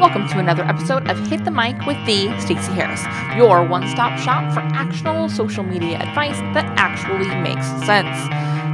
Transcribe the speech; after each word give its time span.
Welcome 0.00 0.26
to 0.28 0.38
another 0.38 0.62
episode 0.62 1.10
of 1.10 1.18
Hit 1.26 1.44
the 1.44 1.50
Mic 1.50 1.76
with 1.84 1.98
the 2.06 2.34
Stacey 2.40 2.72
Harris, 2.72 3.04
your 3.36 3.62
one-stop 3.66 4.18
shop 4.18 4.50
for 4.54 4.60
actionable 4.60 5.28
social 5.28 5.62
media 5.62 5.98
advice 5.98 6.38
that 6.54 6.64
actually 6.78 7.28
makes 7.42 7.66
sense. 7.84 8.16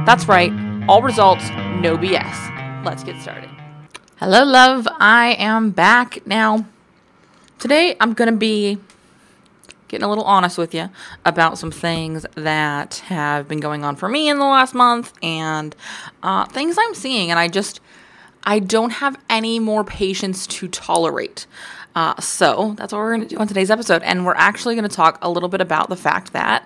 That's 0.07 0.29
right, 0.29 0.53
all 0.87 1.01
results, 1.01 1.43
no 1.81 1.97
BS. 1.97 2.85
Let's 2.85 3.03
get 3.03 3.21
started. 3.21 3.49
Hello, 4.15 4.45
love. 4.45 4.87
I 5.01 5.35
am 5.37 5.71
back 5.71 6.25
now. 6.25 6.65
Today, 7.59 7.97
I'm 7.99 8.13
going 8.13 8.31
to 8.31 8.37
be 8.37 8.77
getting 9.89 10.05
a 10.05 10.09
little 10.09 10.23
honest 10.23 10.57
with 10.57 10.73
you 10.73 10.89
about 11.25 11.57
some 11.57 11.71
things 11.71 12.25
that 12.35 12.99
have 13.07 13.49
been 13.49 13.59
going 13.59 13.83
on 13.83 13.97
for 13.97 14.07
me 14.07 14.29
in 14.29 14.37
the 14.37 14.45
last 14.45 14.73
month 14.73 15.11
and 15.21 15.75
uh, 16.23 16.45
things 16.45 16.77
I'm 16.79 16.93
seeing. 16.93 17.31
And 17.31 17.37
I 17.37 17.49
just, 17.49 17.81
I 18.47 18.59
don't 18.59 18.91
have 18.91 19.19
any 19.29 19.59
more 19.59 19.83
patience 19.83 20.47
to 20.47 20.69
tolerate. 20.69 21.45
Uh, 21.93 22.19
so 22.21 22.75
that's 22.77 22.93
what 22.93 22.99
we're 22.99 23.15
going 23.17 23.27
to 23.27 23.35
do 23.35 23.37
on 23.37 23.47
today's 23.47 23.69
episode. 23.69 24.01
And 24.03 24.25
we're 24.25 24.35
actually 24.35 24.75
going 24.75 24.87
to 24.87 24.95
talk 24.95 25.19
a 25.21 25.29
little 25.29 25.49
bit 25.49 25.59
about 25.59 25.89
the 25.89 25.97
fact 25.97 26.31
that 26.31 26.65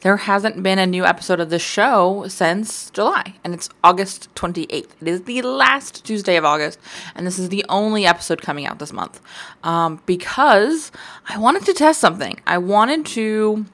there 0.00 0.16
hasn't 0.16 0.60
been 0.60 0.80
a 0.80 0.86
new 0.86 1.04
episode 1.04 1.38
of 1.38 1.50
this 1.50 1.62
show 1.62 2.26
since 2.28 2.90
July, 2.90 3.34
and 3.42 3.52
it's 3.52 3.68
August 3.82 4.32
28th. 4.36 4.90
It 5.00 5.08
is 5.08 5.22
the 5.22 5.42
last 5.42 6.04
Tuesday 6.04 6.36
of 6.36 6.44
August, 6.44 6.78
and 7.16 7.26
this 7.26 7.38
is 7.38 7.48
the 7.48 7.64
only 7.68 8.06
episode 8.06 8.40
coming 8.40 8.64
out 8.64 8.78
this 8.78 8.92
month 8.92 9.20
um, 9.64 10.00
because 10.06 10.92
I 11.28 11.38
wanted 11.38 11.64
to 11.64 11.74
test 11.74 12.00
something. 12.00 12.40
I 12.46 12.58
wanted 12.58 13.06
to 13.06 13.66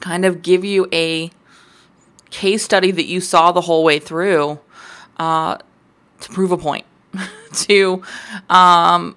kind 0.00 0.26
of 0.26 0.42
give 0.42 0.66
you 0.66 0.86
a 0.92 1.30
case 2.28 2.62
study 2.62 2.90
that 2.90 3.06
you 3.06 3.22
saw 3.22 3.52
the 3.52 3.62
whole 3.62 3.84
way 3.84 3.98
through 3.98 4.60
uh, 5.18 5.56
to 6.22 6.28
prove 6.30 6.52
a 6.52 6.58
point, 6.58 6.86
to 7.52 8.02
um, 8.48 9.16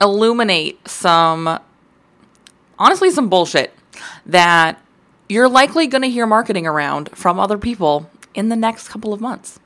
illuminate 0.00 0.86
some, 0.88 1.60
honestly, 2.78 3.10
some 3.10 3.28
bullshit 3.28 3.72
that 4.26 4.80
you're 5.28 5.48
likely 5.48 5.86
going 5.86 6.02
to 6.02 6.10
hear 6.10 6.26
marketing 6.26 6.66
around 6.66 7.10
from 7.10 7.38
other 7.38 7.58
people 7.58 8.10
in 8.34 8.48
the 8.48 8.56
next 8.56 8.88
couple 8.88 9.12
of 9.12 9.20
months 9.20 9.58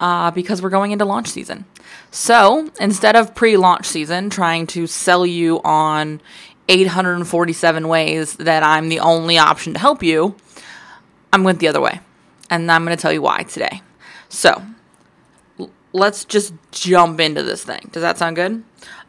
uh, 0.00 0.30
because 0.30 0.62
we're 0.62 0.70
going 0.70 0.92
into 0.92 1.04
launch 1.04 1.28
season. 1.28 1.64
So 2.10 2.70
instead 2.80 3.16
of 3.16 3.34
pre 3.34 3.56
launch 3.56 3.86
season 3.86 4.30
trying 4.30 4.66
to 4.68 4.86
sell 4.86 5.26
you 5.26 5.60
on 5.62 6.20
847 6.68 7.88
ways 7.88 8.34
that 8.36 8.62
I'm 8.62 8.88
the 8.88 9.00
only 9.00 9.38
option 9.38 9.74
to 9.74 9.78
help 9.78 10.02
you, 10.02 10.36
I'm 11.32 11.44
went 11.44 11.60
the 11.60 11.68
other 11.68 11.80
way. 11.80 12.00
And 12.50 12.70
I'm 12.70 12.84
going 12.84 12.96
to 12.96 13.00
tell 13.00 13.12
you 13.12 13.22
why 13.22 13.42
today. 13.42 13.82
So 14.28 14.62
let's 15.92 16.24
just 16.24 16.54
jump 16.70 17.20
into 17.20 17.42
this 17.42 17.64
thing. 17.64 17.88
Does 17.92 18.02
that 18.02 18.18
sound 18.18 18.36
good? 18.36 18.62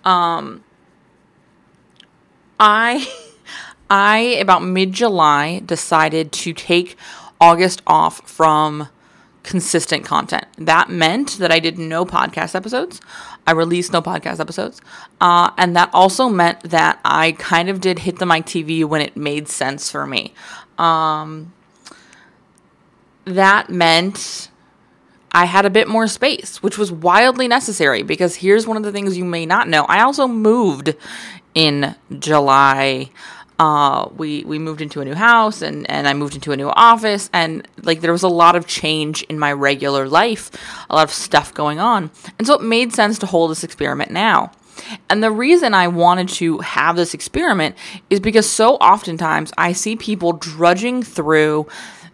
Um, 0.04 0.64
I. 2.60 3.08
I, 3.92 4.18
about 4.40 4.62
mid 4.62 4.94
July, 4.94 5.64
decided 5.66 6.32
to 6.32 6.54
take 6.54 6.96
August 7.42 7.82
off 7.88 8.22
from 8.30 8.88
consistent 9.42 10.06
content. 10.06 10.46
That 10.58 10.90
meant 10.90 11.38
that 11.40 11.52
I 11.52 11.60
did 11.60 11.80
no 11.80 12.06
podcast 12.06 12.54
episodes. 12.54 13.02
I 13.48 13.52
released 13.52 13.92
no 13.92 14.02
podcast 14.02 14.40
episodes. 14.40 14.80
Uh, 15.20 15.50
and 15.58 15.76
that 15.76 15.90
also 15.92 16.30
meant 16.30 16.62
that 16.62 17.00
I 17.04 17.32
kind 17.34 17.68
of 17.70 17.82
did 17.82 18.00
hit 18.00 18.20
the 18.20 18.28
mic 18.28 18.46
TV 18.46 18.86
when 18.86 19.02
it 19.02 19.18
made 19.18 19.48
sense 19.48 19.90
for 19.90 20.06
me. 20.06 20.36
Um, 20.78 21.54
that 23.26 23.70
meant 23.72 24.50
I 25.32 25.46
had 25.46 25.66
a 25.66 25.70
bit 25.70 25.88
more 25.88 26.08
space, 26.08 26.64
which 26.64 26.78
was 26.78 26.92
wildly 26.92 27.48
necessary 27.48 28.04
because 28.04 28.36
here's 28.36 28.66
one 28.66 28.78
of 28.78 28.84
the 28.84 28.92
things 28.92 29.18
you 29.18 29.26
may 29.26 29.46
not 29.46 29.68
know. 29.68 29.84
I 29.84 30.02
also 30.02 30.28
moved 30.28 30.96
in 31.54 31.96
July 32.18 33.10
uh, 33.60 34.08
we 34.16 34.44
we 34.46 34.58
moved 34.58 34.82
into 34.82 35.02
a 35.02 35.06
new 35.06 35.14
house 35.14 35.62
and 35.62 35.90
and 35.92 36.08
I 36.08 36.14
moved 36.14 36.34
into 36.34 36.54
a 36.54 36.58
new 36.58 36.70
office 36.70 37.30
and 37.34 37.68
like 37.84 38.00
there 38.00 38.14
was 38.14 38.24
a 38.24 38.30
lot 38.30 38.56
of 38.56 38.66
change 38.66 39.22
in 39.24 39.38
my 39.38 39.52
regular 39.52 40.08
life, 40.08 40.50
a 40.90 40.96
lot 40.96 41.04
of 41.04 41.14
stuff 41.14 41.54
going 41.54 41.80
on, 41.80 42.10
and 42.38 42.48
so 42.48 42.54
it 42.54 42.64
made 42.64 42.94
sense 42.94 43.20
to 43.20 43.26
hold 43.26 43.52
this 43.52 43.66
experiment 43.66 44.12
now. 44.12 44.54
And 45.10 45.22
the 45.22 45.30
reason 45.30 45.74
I 45.74 45.90
wanted 45.90 46.30
to 46.30 46.60
have 46.60 46.96
this 46.96 47.14
experiment 47.14 47.76
is 48.10 48.22
because 48.22 48.50
so 48.50 48.76
oftentimes 48.76 49.52
I 49.58 49.74
see 49.74 49.98
people 49.98 50.32
drudging 50.32 51.04
through 51.04 51.68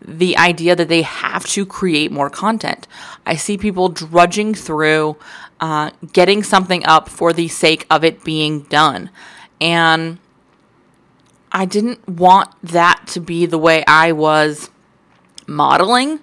the 0.08 0.38
idea 0.38 0.76
that 0.76 0.88
they 0.88 1.02
have 1.02 1.46
to 1.48 1.66
create 1.66 2.12
more 2.12 2.30
content. 2.30 2.88
I 3.26 3.36
see 3.36 3.58
people 3.58 3.90
drudging 3.90 4.54
through 4.54 5.18
uh, 5.60 5.92
getting 6.14 6.44
something 6.44 6.86
up 6.86 7.10
for 7.10 7.34
the 7.34 7.48
sake 7.48 7.86
of 7.90 8.04
it 8.04 8.24
being 8.24 8.62
done. 8.64 9.10
And 9.60 10.20
I 11.52 11.66
didn't 11.66 12.08
want 12.08 12.50
that 12.62 13.04
to 13.08 13.20
be 13.20 13.46
the 13.46 13.58
way 13.58 13.84
I 13.88 14.12
was 14.12 14.70
modeling 15.48 16.20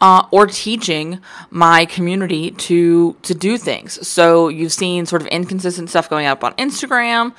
uh, 0.00 0.26
or 0.30 0.46
teaching 0.46 1.20
my 1.50 1.86
community 1.86 2.50
to 2.50 3.14
to 3.22 3.34
do 3.34 3.56
things. 3.56 4.06
So 4.06 4.48
you've 4.48 4.72
seen 4.72 5.06
sort 5.06 5.22
of 5.22 5.28
inconsistent 5.28 5.90
stuff 5.90 6.10
going 6.10 6.26
up 6.26 6.42
on 6.42 6.52
Instagram. 6.54 7.34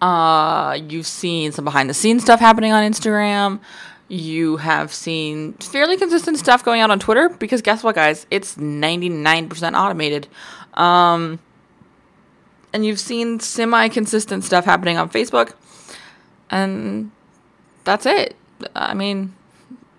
Uh, 0.00 0.78
you've 0.88 1.06
seen 1.06 1.52
some 1.52 1.64
behind 1.64 1.88
the 1.88 1.94
scenes 1.94 2.22
stuff 2.22 2.40
happening 2.40 2.72
on 2.72 2.82
Instagram. 2.90 3.60
You 4.10 4.56
have 4.56 4.92
seen 4.92 5.52
fairly 5.54 5.96
consistent 5.96 6.36
stuff 6.36 6.64
going 6.64 6.80
out 6.80 6.90
on 6.90 6.98
Twitter 6.98 7.28
because 7.28 7.62
guess 7.62 7.84
what, 7.84 7.94
guys? 7.94 8.26
It's 8.28 8.56
99% 8.56 9.78
automated. 9.78 10.26
Um, 10.74 11.38
and 12.72 12.84
you've 12.84 12.98
seen 12.98 13.38
semi 13.38 13.88
consistent 13.88 14.42
stuff 14.42 14.64
happening 14.64 14.98
on 14.98 15.08
Facebook 15.10 15.52
and 16.50 17.12
that's 17.84 18.04
it. 18.04 18.34
I 18.74 18.94
mean, 18.94 19.34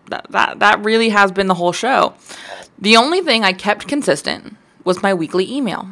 that 0.09 0.28
that 0.31 0.59
that 0.59 0.83
really 0.83 1.09
has 1.09 1.31
been 1.31 1.47
the 1.47 1.53
whole 1.53 1.72
show. 1.72 2.13
The 2.78 2.97
only 2.97 3.22
thing 3.22 3.43
I 3.45 3.53
kept 3.53 3.88
consistent 3.88 4.57
was 4.83 5.01
my 5.01 5.13
weekly 5.13 5.49
email. 5.49 5.88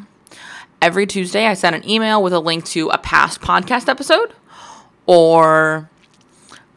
Every 0.82 1.08
Tuesday, 1.08 1.46
I 1.46 1.54
sent 1.54 1.76
an 1.76 1.90
email 1.90 2.22
with 2.22 2.34
a 2.34 2.40
link 2.40 2.66
to 2.66 2.90
a 2.90 2.98
past 2.98 3.42
podcast 3.42 3.88
episode 3.88 4.34
or 5.06 5.90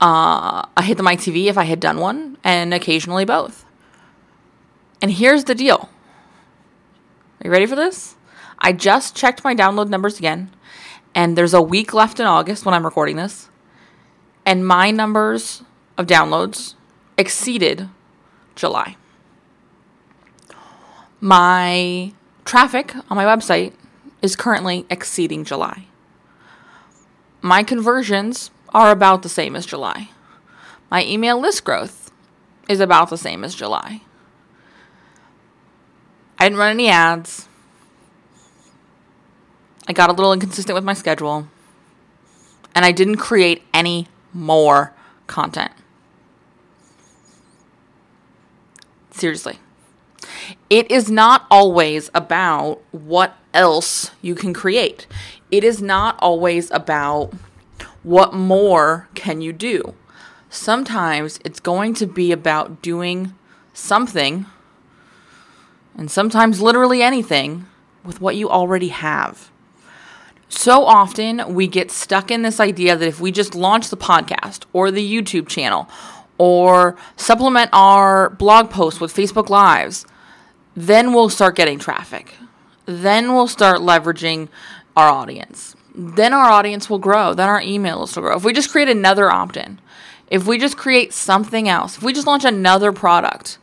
uh, 0.02 0.66
a 0.76 0.82
Hit 0.82 0.98
the 0.98 1.02
Mic 1.02 1.20
TV 1.20 1.46
if 1.46 1.56
I 1.56 1.64
had 1.64 1.80
done 1.80 1.98
one, 1.98 2.36
and 2.44 2.74
occasionally 2.74 3.24
both. 3.24 3.64
And 5.00 5.10
here's 5.10 5.44
the 5.44 5.54
deal. 5.54 5.88
Are 7.40 7.46
you 7.46 7.50
ready 7.50 7.66
for 7.66 7.76
this? 7.76 8.16
I 8.58 8.72
just 8.72 9.16
checked 9.16 9.42
my 9.42 9.54
download 9.54 9.88
numbers 9.88 10.18
again, 10.18 10.50
and 11.14 11.38
there's 11.38 11.54
a 11.54 11.62
week 11.62 11.94
left 11.94 12.20
in 12.20 12.26
August 12.26 12.66
when 12.66 12.74
I'm 12.74 12.84
recording 12.84 13.16
this 13.16 13.48
and 14.44 14.66
my 14.66 14.90
numbers 14.90 15.62
of 15.96 16.06
downloads 16.06 16.74
exceeded 17.16 17.88
July. 18.54 18.96
My 21.20 22.12
traffic 22.44 22.94
on 23.08 23.16
my 23.16 23.24
website 23.24 23.72
is 24.20 24.34
currently 24.34 24.86
exceeding 24.90 25.44
July. 25.44 25.86
My 27.40 27.62
conversions 27.62 28.50
are 28.72 28.90
about 28.90 29.22
the 29.22 29.28
same 29.28 29.54
as 29.54 29.66
July. 29.66 30.10
My 30.90 31.04
email 31.04 31.38
list 31.38 31.64
growth 31.64 32.10
is 32.68 32.80
about 32.80 33.10
the 33.10 33.18
same 33.18 33.44
as 33.44 33.54
July. 33.54 34.02
I 36.38 36.44
didn't 36.44 36.58
run 36.58 36.70
any 36.70 36.88
ads. 36.88 37.48
I 39.86 39.92
got 39.92 40.10
a 40.10 40.12
little 40.12 40.32
inconsistent 40.32 40.74
with 40.74 40.84
my 40.84 40.94
schedule. 40.94 41.48
And 42.74 42.84
I 42.84 42.92
didn't 42.92 43.16
create 43.16 43.62
any 43.74 44.08
more 44.32 44.92
content. 45.26 45.72
Seriously. 49.10 49.58
It 50.70 50.90
is 50.90 51.10
not 51.10 51.46
always 51.50 52.10
about 52.14 52.80
what 52.92 53.36
else 53.52 54.10
you 54.22 54.34
can 54.34 54.54
create. 54.54 55.06
It 55.50 55.64
is 55.64 55.82
not 55.82 56.16
always 56.18 56.70
about 56.70 57.32
what 58.02 58.34
more 58.34 59.08
can 59.14 59.40
you 59.40 59.52
do. 59.52 59.94
Sometimes 60.50 61.38
it's 61.44 61.60
going 61.60 61.94
to 61.94 62.06
be 62.06 62.32
about 62.32 62.82
doing 62.82 63.34
something, 63.72 64.46
and 65.96 66.10
sometimes 66.10 66.60
literally 66.60 67.02
anything, 67.02 67.66
with 68.04 68.20
what 68.20 68.36
you 68.36 68.50
already 68.50 68.88
have. 68.88 69.50
So 70.48 70.84
often 70.84 71.54
we 71.54 71.66
get 71.66 71.90
stuck 71.90 72.30
in 72.30 72.42
this 72.42 72.60
idea 72.60 72.96
that 72.96 73.06
if 73.06 73.20
we 73.20 73.32
just 73.32 73.54
launch 73.54 73.88
the 73.88 73.96
podcast 73.96 74.64
or 74.72 74.90
the 74.90 75.22
YouTube 75.22 75.48
channel 75.48 75.88
or 76.36 76.96
supplement 77.16 77.70
our 77.72 78.30
blog 78.30 78.68
posts 78.68 79.00
with 79.00 79.14
Facebook 79.14 79.48
Lives, 79.48 80.04
then 80.74 81.14
we'll 81.14 81.30
start 81.30 81.56
getting 81.56 81.78
traffic. 81.78 82.34
Then 82.84 83.32
we'll 83.32 83.48
start 83.48 83.78
leveraging 83.78 84.48
our 84.96 85.08
audience. 85.08 85.74
Then 85.94 86.32
our 86.32 86.50
audience 86.50 86.88
will 86.88 86.98
grow. 86.98 87.34
Then 87.34 87.48
our 87.48 87.60
emails 87.60 88.16
will 88.16 88.22
grow. 88.22 88.36
If 88.36 88.44
we 88.44 88.52
just 88.52 88.70
create 88.70 88.88
another 88.88 89.30
opt 89.30 89.56
in, 89.56 89.78
if 90.28 90.46
we 90.46 90.58
just 90.58 90.78
create 90.78 91.12
something 91.12 91.68
else, 91.68 91.98
if 91.98 92.02
we 92.02 92.12
just 92.12 92.26
launch 92.26 92.44
another 92.44 92.92
product, 92.92 93.58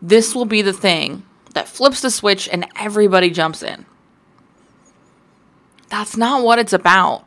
this 0.00 0.34
will 0.34 0.44
be 0.44 0.62
the 0.62 0.72
thing 0.72 1.24
that 1.54 1.68
flips 1.68 2.00
the 2.00 2.10
switch 2.10 2.48
and 2.48 2.66
everybody 2.76 3.30
jumps 3.30 3.62
in. 3.62 3.86
that's 5.88 6.16
not 6.16 6.42
what 6.42 6.58
it's 6.58 6.72
about. 6.72 7.24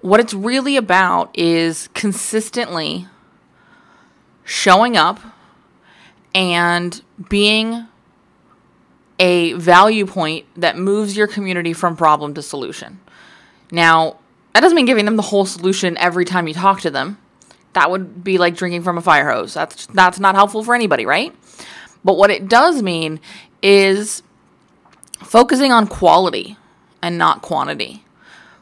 What 0.00 0.20
it's 0.20 0.34
really 0.34 0.76
about 0.76 1.36
is 1.38 1.88
consistently 1.94 3.06
showing 4.44 4.96
up 4.96 5.20
and 6.34 7.00
being 7.28 7.86
a 9.18 9.52
value 9.54 10.06
point 10.06 10.46
that 10.56 10.76
moves 10.76 11.16
your 11.16 11.26
community 11.26 11.72
from 11.72 11.96
problem 11.96 12.34
to 12.34 12.42
solution. 12.42 13.00
Now, 13.74 14.18
that 14.52 14.60
doesn't 14.60 14.76
mean 14.76 14.86
giving 14.86 15.04
them 15.04 15.16
the 15.16 15.22
whole 15.22 15.46
solution 15.46 15.98
every 15.98 16.24
time 16.24 16.46
you 16.46 16.54
talk 16.54 16.80
to 16.82 16.90
them. 16.90 17.18
That 17.72 17.90
would 17.90 18.22
be 18.22 18.38
like 18.38 18.56
drinking 18.56 18.84
from 18.84 18.96
a 18.96 19.02
fire 19.02 19.28
hose. 19.28 19.52
That's 19.52 19.86
that's 19.86 20.20
not 20.20 20.36
helpful 20.36 20.62
for 20.62 20.76
anybody, 20.76 21.04
right? 21.04 21.34
But 22.04 22.16
what 22.16 22.30
it 22.30 22.48
does 22.48 22.82
mean 22.82 23.18
is 23.62 24.22
focusing 25.18 25.72
on 25.72 25.88
quality 25.88 26.56
and 27.02 27.18
not 27.18 27.42
quantity. 27.42 28.04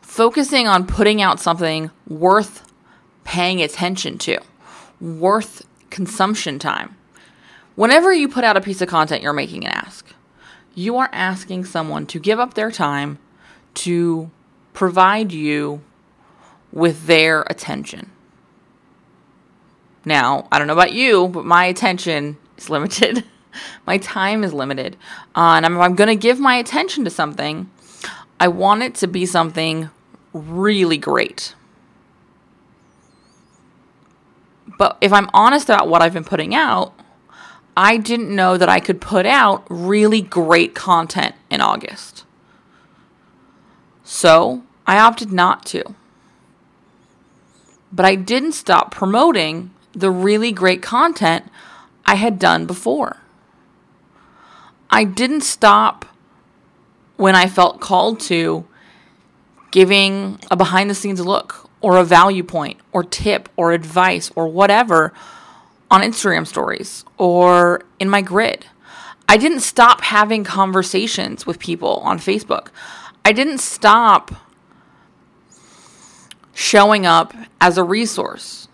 Focusing 0.01 0.67
on 0.67 0.87
putting 0.87 1.21
out 1.21 1.39
something 1.39 1.91
worth 2.09 2.67
paying 3.25 3.61
attention 3.61 4.17
to, 4.19 4.39
worth 4.99 5.67
consumption 5.91 6.59
time. 6.59 6.97
Whenever 7.75 8.13
you 8.15 8.29
put 8.29 8.45
out 8.45 8.57
a 8.57 8.61
piece 8.63 8.81
of 8.81 8.89
content, 8.89 9.23
you're 9.23 9.33
making 9.35 9.67
an 9.67 9.73
ask. 9.73 10.07
You 10.75 10.97
are 10.97 11.11
asking 11.13 11.67
someone 11.67 12.07
to 12.07 12.19
give 12.19 12.41
up 12.41 12.55
their 12.55 12.71
time 12.71 13.19
to 13.75 14.31
provide 14.73 15.33
you 15.33 15.83
with 16.73 17.07
their 17.07 17.43
attention. 17.43 18.11
Now, 20.05 20.49
I 20.51 20.59
don't 20.59 20.67
know 20.67 20.73
about 20.73 20.93
you, 20.93 21.29
but 21.29 21.45
my 21.45 21.67
attention 21.67 22.37
is 22.57 22.69
limited. 22.69 23.25
my 23.87 23.99
time 23.99 24.43
is 24.43 24.53
limited. 24.53 24.97
Uh, 25.37 25.61
and 25.63 25.67
if 25.67 25.73
I'm 25.73 25.95
going 25.95 26.09
to 26.09 26.17
give 26.17 26.41
my 26.41 26.57
attention 26.57 27.05
to 27.05 27.11
something, 27.11 27.71
I 28.41 28.49
want 28.49 28.83
it 28.83 28.95
to 28.97 29.07
be 29.07 29.27
something 29.27 29.91
really 30.33 30.97
great. 30.97 31.55
But 34.79 34.97
if 35.01 35.13
I'm 35.13 35.29
honest 35.33 35.69
about 35.69 35.89
what 35.89 36.03
I've 36.03 36.15
been 36.15 36.25
putting 36.25 36.55
out, 36.55 36.95
I 37.77 37.97
didn't 37.97 38.35
know 38.35 38.57
that 38.57 38.69
I 38.69 38.81
could 38.81 39.01
put 39.01 39.27
out 39.27 39.65
really 39.71 40.21
great 40.21 40.75
content 40.75 41.35
in 41.51 41.61
August. 41.61 42.25
So 44.05 44.63
I 44.87 44.99
opted 44.99 45.33
not 45.33 45.65
to. 45.67 45.95
But 47.93 48.07
I 48.07 48.15
didn't 48.15 48.53
stop 48.53 48.91
promoting 48.91 49.71
the 49.93 50.11
really 50.11 50.53
great 50.53 50.83
content 50.83 51.51
I 52.05 52.15
had 52.15 52.39
done 52.39 52.67
before. 52.67 53.19
I 54.91 55.05
didn't 55.05 55.43
stop 55.43 56.05
when 57.17 57.35
I 57.35 57.47
felt 57.47 57.81
called 57.81 58.21
to 58.21 58.67
giving 59.71 60.39
a 60.51 60.57
behind 60.57 60.91
the 60.91 60.95
scenes 60.95 61.21
look 61.21 61.71
or 61.81 61.97
a 61.97 62.05
value 62.05 62.43
point 62.43 62.79
or 62.93 63.03
tip 63.03 63.49
or 63.57 63.73
advice 63.73 64.31
or 64.35 64.49
whatever 64.49 65.13
on 65.91 66.03
Instagram 66.03 66.47
stories 66.47 67.05
or 67.19 67.83
in 67.99 68.09
my 68.09 68.23
grid. 68.23 68.67
I 69.29 69.37
didn't 69.37 69.61
stop 69.61 70.03
having 70.03 70.45
conversations 70.45 71.47
with 71.47 71.59
people 71.59 71.97
on 72.05 72.19
Facebook. 72.19 72.69
I 73.25 73.33
didn't 73.33 73.59
stop 73.59 74.33
showing 76.53 77.07
up 77.07 77.35
as 77.61 77.79
a 77.79 77.85
resource. 77.85 78.69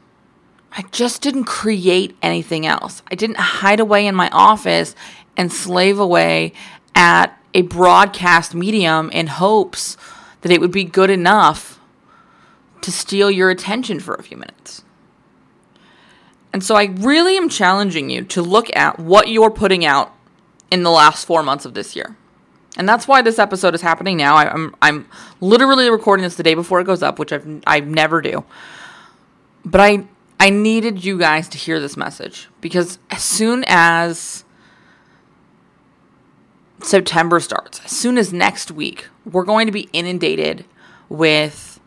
I 0.72 0.82
just 0.90 1.22
didn't 1.22 1.44
create 1.44 2.16
anything 2.22 2.66
else. 2.66 3.02
I 3.10 3.14
didn't 3.14 3.38
hide 3.38 3.80
away 3.80 4.06
in 4.06 4.14
my 4.14 4.28
office 4.30 4.94
and 5.36 5.52
slave 5.52 5.98
away 5.98 6.52
at 6.94 7.38
a 7.54 7.62
broadcast 7.62 8.54
medium 8.54 9.10
in 9.10 9.26
hopes 9.26 9.96
that 10.40 10.52
it 10.52 10.60
would 10.60 10.72
be 10.72 10.84
good 10.84 11.10
enough 11.10 11.80
to 12.82 12.92
steal 12.92 13.30
your 13.30 13.50
attention 13.50 14.00
for 14.00 14.14
a 14.14 14.22
few 14.22 14.36
minutes. 14.36 14.84
And 16.52 16.62
so 16.62 16.76
I 16.76 16.84
really 16.84 17.36
am 17.36 17.48
challenging 17.48 18.10
you 18.10 18.24
to 18.24 18.42
look 18.42 18.74
at 18.74 18.98
what 18.98 19.28
you're 19.28 19.50
putting 19.50 19.84
out 19.84 20.14
in 20.70 20.82
the 20.82 20.90
last 20.90 21.26
four 21.26 21.42
months 21.42 21.64
of 21.64 21.74
this 21.74 21.94
year. 21.94 22.16
And 22.76 22.88
that's 22.88 23.08
why 23.08 23.22
this 23.22 23.38
episode 23.38 23.74
is 23.74 23.80
happening 23.80 24.16
now. 24.16 24.36
I, 24.36 24.52
am 24.52 24.74
I'm 24.82 25.08
literally 25.40 25.90
recording 25.90 26.22
this 26.22 26.36
the 26.36 26.42
day 26.42 26.54
before 26.54 26.80
it 26.80 26.84
goes 26.84 27.02
up, 27.02 27.18
which 27.18 27.32
I've, 27.32 27.62
I 27.66 27.80
never 27.80 28.20
do. 28.20 28.44
But 29.64 29.80
I 29.80 30.04
I 30.40 30.50
needed 30.50 31.04
you 31.04 31.18
guys 31.18 31.48
to 31.48 31.58
hear 31.58 31.80
this 31.80 31.96
message 31.96 32.48
because 32.60 32.98
as 33.10 33.22
soon 33.22 33.64
as 33.66 34.44
September 36.80 37.40
starts, 37.40 37.80
as 37.84 37.90
soon 37.90 38.16
as 38.16 38.32
next 38.32 38.70
week, 38.70 39.08
we're 39.24 39.44
going 39.44 39.66
to 39.66 39.72
be 39.72 39.88
inundated 39.92 40.64
with 41.08 41.80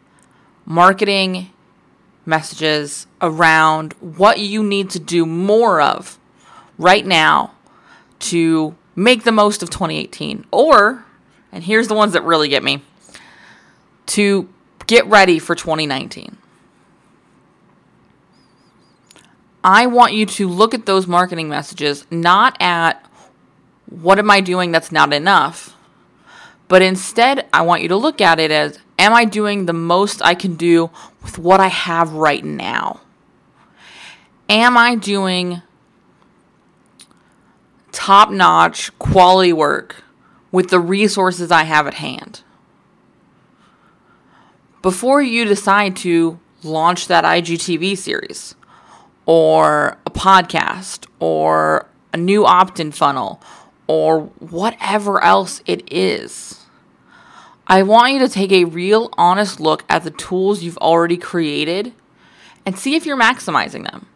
marketing 0.65 1.49
messages 2.25 3.07
around 3.21 3.93
what 4.01 4.39
you 4.39 4.63
need 4.63 4.89
to 4.89 4.99
do 4.99 5.25
more 5.25 5.81
of 5.81 6.19
right 6.77 7.05
now 7.05 7.53
to 8.19 8.75
make 8.95 9.23
the 9.23 9.31
most 9.31 9.63
of 9.63 9.69
2018. 9.69 10.45
Or, 10.51 11.05
and 11.51 11.63
here's 11.63 11.88
the 11.88 11.93
ones 11.93 12.13
that 12.13 12.23
really 12.23 12.49
get 12.49 12.63
me, 12.63 12.83
to 14.07 14.49
get 14.88 15.05
ready 15.05 15.39
for 15.39 15.55
2019. 15.55 16.38
I 19.63 19.85
want 19.85 20.13
you 20.13 20.25
to 20.25 20.47
look 20.47 20.73
at 20.73 20.85
those 20.85 21.05
marketing 21.05 21.47
messages 21.47 22.05
not 22.09 22.57
at 22.59 23.05
what 23.89 24.17
am 24.17 24.31
I 24.31 24.41
doing 24.41 24.71
that's 24.71 24.91
not 24.91 25.13
enough, 25.13 25.75
but 26.67 26.81
instead 26.81 27.47
I 27.53 27.61
want 27.61 27.83
you 27.83 27.89
to 27.89 27.95
look 27.97 28.21
at 28.21 28.39
it 28.39 28.49
as 28.49 28.79
am 28.97 29.13
I 29.13 29.25
doing 29.25 29.65
the 29.65 29.73
most 29.73 30.21
I 30.23 30.33
can 30.33 30.55
do 30.55 30.89
with 31.21 31.38
what 31.38 31.59
I 31.59 31.67
have 31.67 32.13
right 32.13 32.43
now? 32.43 33.01
Am 34.49 34.77
I 34.77 34.95
doing 34.95 35.61
top 37.91 38.31
notch 38.31 38.97
quality 38.99 39.53
work 39.53 40.03
with 40.51 40.69
the 40.69 40.79
resources 40.79 41.51
I 41.51 41.63
have 41.63 41.88
at 41.88 41.95
hand? 41.95 42.41
Before 44.81 45.21
you 45.21 45.45
decide 45.45 45.95
to 45.97 46.39
launch 46.63 47.07
that 47.07 47.23
IGTV 47.23 47.97
series, 47.97 48.55
or 49.25 49.97
a 50.05 50.09
podcast, 50.09 51.07
or 51.19 51.88
a 52.13 52.17
new 52.17 52.45
opt 52.45 52.79
in 52.79 52.91
funnel, 52.91 53.41
or 53.88 54.21
whatever 54.39 55.23
else 55.23 55.61
it 55.65 55.91
is 55.91 56.61
I 57.71 57.83
want 57.83 58.11
you 58.11 58.19
to 58.19 58.27
take 58.27 58.51
a 58.51 58.65
real 58.65 59.09
honest 59.17 59.61
look 59.61 59.85
at 59.88 60.03
the 60.03 60.11
tools 60.11 60.62
you've 60.62 60.77
already 60.79 61.15
created 61.15 61.93
and 62.65 62.77
see 62.77 62.95
if 62.95 63.05
you're 63.05 63.17
maximizing 63.17 63.89
them. 63.89 64.07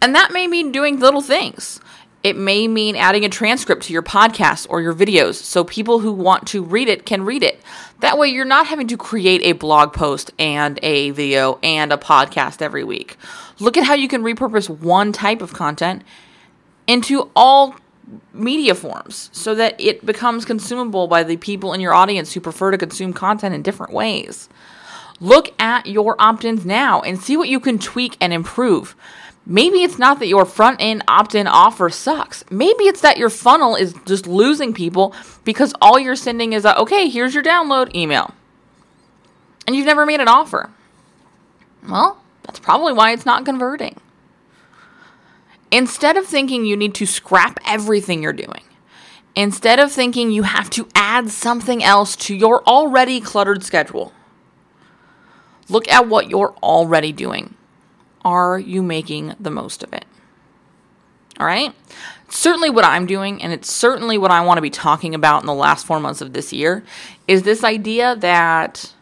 And 0.00 0.14
that 0.14 0.32
may 0.32 0.46
mean 0.46 0.72
doing 0.72 0.98
little 0.98 1.20
things. 1.20 1.78
It 2.22 2.36
may 2.36 2.68
mean 2.68 2.96
adding 2.96 3.24
a 3.24 3.30
transcript 3.30 3.84
to 3.84 3.94
your 3.94 4.02
podcast 4.02 4.66
or 4.68 4.82
your 4.82 4.92
videos 4.92 5.36
so 5.36 5.64
people 5.64 6.00
who 6.00 6.12
want 6.12 6.46
to 6.48 6.62
read 6.62 6.88
it 6.88 7.06
can 7.06 7.24
read 7.24 7.42
it. 7.42 7.62
That 8.00 8.18
way, 8.18 8.28
you're 8.28 8.44
not 8.44 8.66
having 8.66 8.88
to 8.88 8.98
create 8.98 9.40
a 9.42 9.52
blog 9.52 9.94
post 9.94 10.30
and 10.38 10.78
a 10.82 11.10
video 11.12 11.58
and 11.62 11.92
a 11.92 11.96
podcast 11.96 12.60
every 12.60 12.84
week. 12.84 13.16
Look 13.58 13.78
at 13.78 13.84
how 13.84 13.94
you 13.94 14.06
can 14.06 14.22
repurpose 14.22 14.68
one 14.68 15.12
type 15.12 15.40
of 15.40 15.54
content 15.54 16.02
into 16.86 17.30
all 17.34 17.76
media 18.34 18.74
forms 18.74 19.30
so 19.32 19.54
that 19.54 19.80
it 19.80 20.04
becomes 20.04 20.44
consumable 20.44 21.06
by 21.06 21.22
the 21.22 21.36
people 21.36 21.72
in 21.72 21.80
your 21.80 21.94
audience 21.94 22.32
who 22.32 22.40
prefer 22.40 22.70
to 22.70 22.78
consume 22.78 23.12
content 23.12 23.54
in 23.54 23.62
different 23.62 23.92
ways. 23.92 24.48
Look 25.20 25.54
at 25.60 25.86
your 25.86 26.16
opt 26.18 26.44
ins 26.44 26.64
now 26.64 27.02
and 27.02 27.20
see 27.20 27.36
what 27.36 27.48
you 27.48 27.60
can 27.60 27.78
tweak 27.78 28.16
and 28.20 28.32
improve. 28.32 28.96
Maybe 29.50 29.82
it's 29.82 29.98
not 29.98 30.20
that 30.20 30.28
your 30.28 30.44
front 30.44 30.76
end 30.78 31.02
opt 31.08 31.34
in 31.34 31.48
offer 31.48 31.90
sucks. 31.90 32.44
Maybe 32.52 32.84
it's 32.84 33.00
that 33.00 33.18
your 33.18 33.30
funnel 33.30 33.74
is 33.74 33.92
just 34.06 34.28
losing 34.28 34.72
people 34.72 35.12
because 35.44 35.74
all 35.82 35.98
you're 35.98 36.14
sending 36.14 36.52
is 36.52 36.64
a, 36.64 36.78
okay, 36.78 37.08
here's 37.08 37.34
your 37.34 37.42
download 37.42 37.92
email. 37.92 38.32
And 39.66 39.74
you've 39.74 39.86
never 39.86 40.06
made 40.06 40.20
an 40.20 40.28
offer. 40.28 40.70
Well, 41.88 42.22
that's 42.44 42.60
probably 42.60 42.92
why 42.92 43.10
it's 43.10 43.26
not 43.26 43.44
converting. 43.44 43.96
Instead 45.72 46.16
of 46.16 46.26
thinking 46.26 46.64
you 46.64 46.76
need 46.76 46.94
to 46.94 47.04
scrap 47.04 47.58
everything 47.66 48.22
you're 48.22 48.32
doing, 48.32 48.62
instead 49.34 49.80
of 49.80 49.90
thinking 49.90 50.30
you 50.30 50.44
have 50.44 50.70
to 50.70 50.86
add 50.94 51.28
something 51.28 51.82
else 51.82 52.14
to 52.14 52.36
your 52.36 52.62
already 52.68 53.20
cluttered 53.20 53.64
schedule, 53.64 54.12
look 55.68 55.88
at 55.88 56.06
what 56.06 56.30
you're 56.30 56.54
already 56.62 57.10
doing. 57.10 57.56
Are 58.24 58.58
you 58.58 58.82
making 58.82 59.34
the 59.40 59.50
most 59.50 59.82
of 59.82 59.92
it? 59.92 60.04
All 61.38 61.46
right? 61.46 61.74
Certainly, 62.28 62.70
what 62.70 62.84
I'm 62.84 63.06
doing, 63.06 63.42
and 63.42 63.52
it's 63.52 63.70
certainly 63.70 64.18
what 64.18 64.30
I 64.30 64.42
want 64.42 64.58
to 64.58 64.62
be 64.62 64.70
talking 64.70 65.14
about 65.14 65.42
in 65.42 65.46
the 65.46 65.54
last 65.54 65.86
four 65.86 65.98
months 65.98 66.20
of 66.20 66.32
this 66.32 66.52
year, 66.52 66.84
is 67.26 67.42
this 67.42 67.64
idea 67.64 68.14
that 68.16 68.94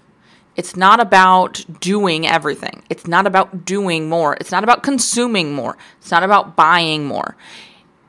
it's 0.57 0.77
not 0.77 1.01
about 1.01 1.65
doing 1.81 2.27
everything. 2.27 2.83
It's 2.89 3.07
not 3.07 3.27
about 3.27 3.65
doing 3.65 4.09
more. 4.09 4.37
It's 4.41 4.51
not 4.51 4.65
about 4.65 4.83
consuming 4.83 5.53
more. 5.53 5.77
It's 6.01 6.11
not 6.11 6.23
about 6.23 6.57
buying 6.57 7.07
more. 7.07 7.37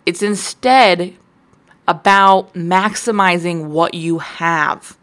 It's 0.06 0.22
instead 0.22 1.16
about 1.88 2.54
maximizing 2.54 3.66
what 3.68 3.94
you 3.94 4.20
have. 4.20 4.98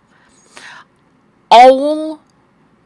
all 1.51 2.21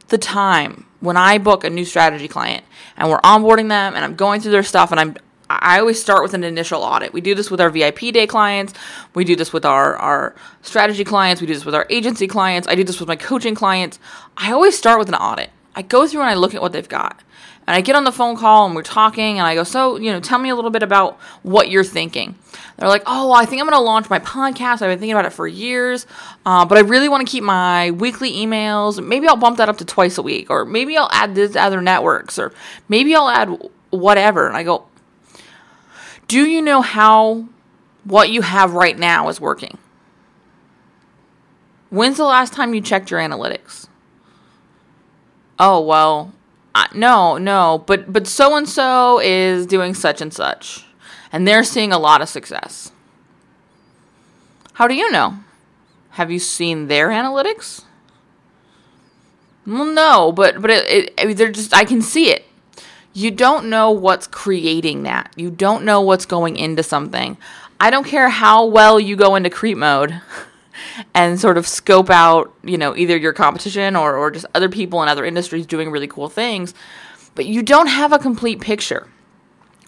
the 0.09 0.17
time 0.17 0.85
when 1.01 1.17
I 1.17 1.37
book 1.37 1.63
a 1.63 1.69
new 1.69 1.83
strategy 1.83 2.27
client 2.27 2.63
and 2.95 3.09
we're 3.09 3.21
onboarding 3.21 3.67
them 3.69 3.93
and 3.95 4.05
I'm 4.05 4.15
going 4.15 4.39
through 4.39 4.51
their 4.51 4.63
stuff 4.63 4.91
and 4.91 4.99
I'm 4.99 5.15
I 5.59 5.79
always 5.79 6.01
start 6.01 6.23
with 6.23 6.33
an 6.33 6.45
initial 6.45 6.81
audit. 6.81 7.11
We 7.11 7.19
do 7.19 7.35
this 7.35 7.51
with 7.51 7.59
our 7.59 7.69
VIP 7.69 8.13
day 8.13 8.25
clients. 8.25 8.73
We 9.13 9.25
do 9.25 9.35
this 9.35 9.51
with 9.51 9.65
our, 9.65 9.97
our 9.97 10.33
strategy 10.61 11.03
clients. 11.03 11.41
We 11.41 11.47
do 11.47 11.53
this 11.53 11.65
with 11.65 11.75
our 11.75 11.85
agency 11.89 12.25
clients. 12.25 12.69
I 12.69 12.75
do 12.75 12.85
this 12.85 13.01
with 13.01 13.09
my 13.09 13.17
coaching 13.17 13.53
clients. 13.53 13.99
I 14.37 14.53
always 14.53 14.77
start 14.77 14.97
with 14.97 15.09
an 15.09 15.15
audit. 15.15 15.49
I 15.75 15.81
go 15.81 16.07
through 16.07 16.21
and 16.21 16.29
I 16.29 16.35
look 16.35 16.53
at 16.53 16.61
what 16.61 16.71
they've 16.71 16.87
got. 16.87 17.21
And 17.67 17.75
I 17.75 17.81
get 17.81 17.95
on 17.95 18.03
the 18.03 18.11
phone 18.11 18.35
call 18.35 18.65
and 18.65 18.75
we're 18.75 18.81
talking 18.81 19.37
and 19.37 19.47
I 19.47 19.55
go, 19.55 19.63
So, 19.63 19.97
you 19.97 20.11
know, 20.11 20.19
tell 20.19 20.39
me 20.39 20.49
a 20.49 20.55
little 20.55 20.71
bit 20.71 20.83
about 20.83 21.19
what 21.43 21.69
you're 21.69 21.83
thinking. 21.83 22.35
They're 22.77 22.89
like, 22.89 23.03
Oh, 23.05 23.31
I 23.31 23.45
think 23.45 23.61
I'm 23.61 23.67
going 23.67 23.79
to 23.79 23.83
launch 23.83 24.09
my 24.09 24.19
podcast. 24.19 24.81
I've 24.81 24.89
been 24.89 24.99
thinking 24.99 25.13
about 25.13 25.25
it 25.25 25.33
for 25.33 25.47
years, 25.47 26.07
uh, 26.45 26.65
but 26.65 26.77
I 26.77 26.81
really 26.81 27.07
want 27.07 27.25
to 27.25 27.31
keep 27.31 27.43
my 27.43 27.91
weekly 27.91 28.31
emails. 28.33 29.05
Maybe 29.05 29.27
I'll 29.27 29.35
bump 29.35 29.57
that 29.57 29.69
up 29.69 29.77
to 29.77 29.85
twice 29.85 30.17
a 30.17 30.21
week, 30.21 30.49
or 30.49 30.65
maybe 30.65 30.97
I'll 30.97 31.09
add 31.11 31.35
this 31.35 31.53
to 31.53 31.61
other 31.61 31.81
networks, 31.81 32.39
or 32.39 32.51
maybe 32.89 33.15
I'll 33.15 33.29
add 33.29 33.57
whatever. 33.91 34.47
And 34.47 34.57
I 34.57 34.63
go, 34.63 34.87
Do 36.27 36.45
you 36.45 36.61
know 36.61 36.81
how 36.81 37.45
what 38.03 38.31
you 38.31 38.41
have 38.41 38.73
right 38.73 38.97
now 38.97 39.29
is 39.29 39.39
working? 39.39 39.77
When's 41.91 42.17
the 42.17 42.25
last 42.25 42.53
time 42.53 42.73
you 42.73 42.81
checked 42.81 43.11
your 43.11 43.19
analytics? 43.19 43.87
Oh, 45.59 45.81
well, 45.81 46.33
uh, 46.73 46.87
no, 46.93 47.37
no, 47.37 47.83
but 47.85 48.11
but 48.11 48.27
so 48.27 48.55
and 48.55 48.67
so 48.67 49.19
is 49.19 49.65
doing 49.65 49.93
such 49.93 50.21
and 50.21 50.33
such, 50.33 50.85
and 51.31 51.47
they're 51.47 51.63
seeing 51.63 51.91
a 51.91 51.99
lot 51.99 52.21
of 52.21 52.29
success. 52.29 52.91
How 54.73 54.87
do 54.87 54.95
you 54.95 55.11
know? 55.11 55.39
Have 56.11 56.31
you 56.31 56.39
seen 56.39 56.87
their 56.87 57.09
analytics? 57.09 57.83
Well, 59.65 59.85
no, 59.85 60.31
but 60.31 60.61
but 60.61 60.71
it, 60.71 61.13
it, 61.17 61.37
they're 61.37 61.51
just 61.51 61.75
I 61.75 61.85
can 61.85 62.01
see 62.01 62.29
it. 62.31 62.45
You 63.13 63.31
don't 63.31 63.69
know 63.69 63.91
what's 63.91 64.27
creating 64.27 65.03
that. 65.03 65.31
You 65.35 65.51
don't 65.51 65.83
know 65.83 66.01
what's 66.01 66.25
going 66.25 66.55
into 66.55 66.83
something. 66.83 67.37
I 67.79 67.89
don't 67.89 68.05
care 68.05 68.29
how 68.29 68.65
well 68.65 68.99
you 68.99 69.15
go 69.15 69.35
into 69.35 69.49
creep 69.49 69.77
mode. 69.77 70.21
and 71.13 71.39
sort 71.39 71.57
of 71.57 71.67
scope 71.67 72.09
out, 72.09 72.53
you 72.63 72.77
know, 72.77 72.95
either 72.95 73.17
your 73.17 73.33
competition 73.33 73.95
or, 73.95 74.15
or 74.15 74.31
just 74.31 74.45
other 74.53 74.69
people 74.69 75.01
in 75.03 75.09
other 75.09 75.25
industries 75.25 75.65
doing 75.65 75.91
really 75.91 76.07
cool 76.07 76.29
things. 76.29 76.73
But 77.35 77.45
you 77.45 77.63
don't 77.63 77.87
have 77.87 78.11
a 78.11 78.19
complete 78.19 78.61
picture. 78.61 79.07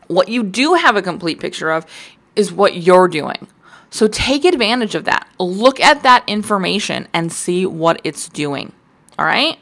What 0.07 0.29
you 0.29 0.43
do 0.43 0.75
have 0.75 0.95
a 0.95 1.01
complete 1.01 1.39
picture 1.39 1.71
of 1.71 1.85
is 2.35 2.51
what 2.51 2.77
you're 2.77 3.07
doing. 3.07 3.47
So 3.89 4.07
take 4.07 4.43
advantage 4.43 4.95
of 4.95 5.05
that. 5.05 5.27
Look 5.39 5.79
at 5.79 6.03
that 6.03 6.23
information 6.27 7.07
and 7.13 7.31
see 7.31 7.65
what 7.65 8.01
it's 8.03 8.27
doing. 8.27 8.71
All 9.19 9.25
right? 9.25 9.59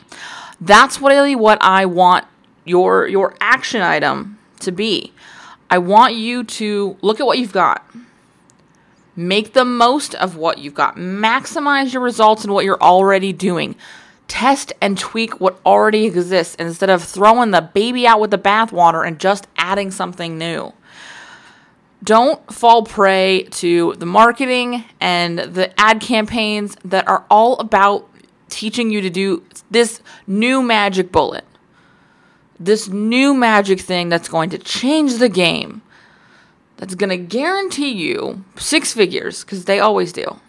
That's 0.62 1.01
really 1.01 1.36
what 1.36 1.62
I 1.62 1.86
want 1.86 2.25
your 2.63 3.08
your 3.08 3.36
action 3.42 3.82
item 3.82 4.38
to 4.60 4.72
be. 4.72 5.12
I 5.70 5.80
want 5.80 6.16
you 6.16 6.44
to 6.44 6.98
look 7.01 7.20
at 7.20 7.25
what 7.25 7.40
you've 7.40 7.51
got. 7.51 7.86
Make 9.15 9.53
the 9.53 9.65
most 9.65 10.15
of 10.15 10.38
what 10.38 10.60
you've 10.60 10.74
got. 10.74 10.96
Maximize 10.96 11.94
your 11.94 12.01
results 12.01 12.46
in 12.46 12.51
what 12.51 12.65
you're 12.65 12.82
already 12.82 13.34
doing. 13.34 13.75
Test 14.27 14.72
and 14.80 14.98
tweak 14.98 15.41
what 15.41 15.60
already 15.65 16.06
exists 16.06 16.56
instead 16.56 16.89
of 16.89 17.03
throwing 17.03 17.51
the 17.51 17.62
baby 17.62 18.08
out 18.08 18.22
with 18.22 18.32
the 18.32 18.38
bathwater 18.38 19.06
and 19.06 19.20
just 19.20 19.48
adding 19.58 19.91
something 19.91 20.38
new. 20.38 20.74
Don't 22.03 22.51
fall 22.51 22.84
prey 22.84 23.44
to 23.51 23.94
the 23.98 24.06
marketing 24.06 24.86
and 25.00 25.38
the 25.38 25.77
ad 25.80 26.01
campaigns 26.01 26.75
that 26.86 27.08
are 27.08 27.25
all 27.30 27.60
about 27.60 28.10
teaching 28.50 28.89
you 28.89 29.01
to 29.01 29.10
do 29.10 29.44
this 29.70 30.01
new 30.25 30.63
magic 30.63 31.12
bullet. 31.12 31.46
This 32.60 32.88
new 32.88 33.34
magic 33.34 33.82
thing 33.82 34.10
that's 34.10 34.30
going 34.30 34.50
to 34.51 34.58
change 34.58 35.18
the 35.18 35.30
game 35.30 35.82
that's 36.81 36.95
going 36.95 37.11
to 37.11 37.17
guarantee 37.17 37.91
you 37.91 38.43
six 38.57 38.91
figures 38.91 39.43
because 39.43 39.65
they 39.65 39.79
always 39.79 40.11
do. 40.11 40.39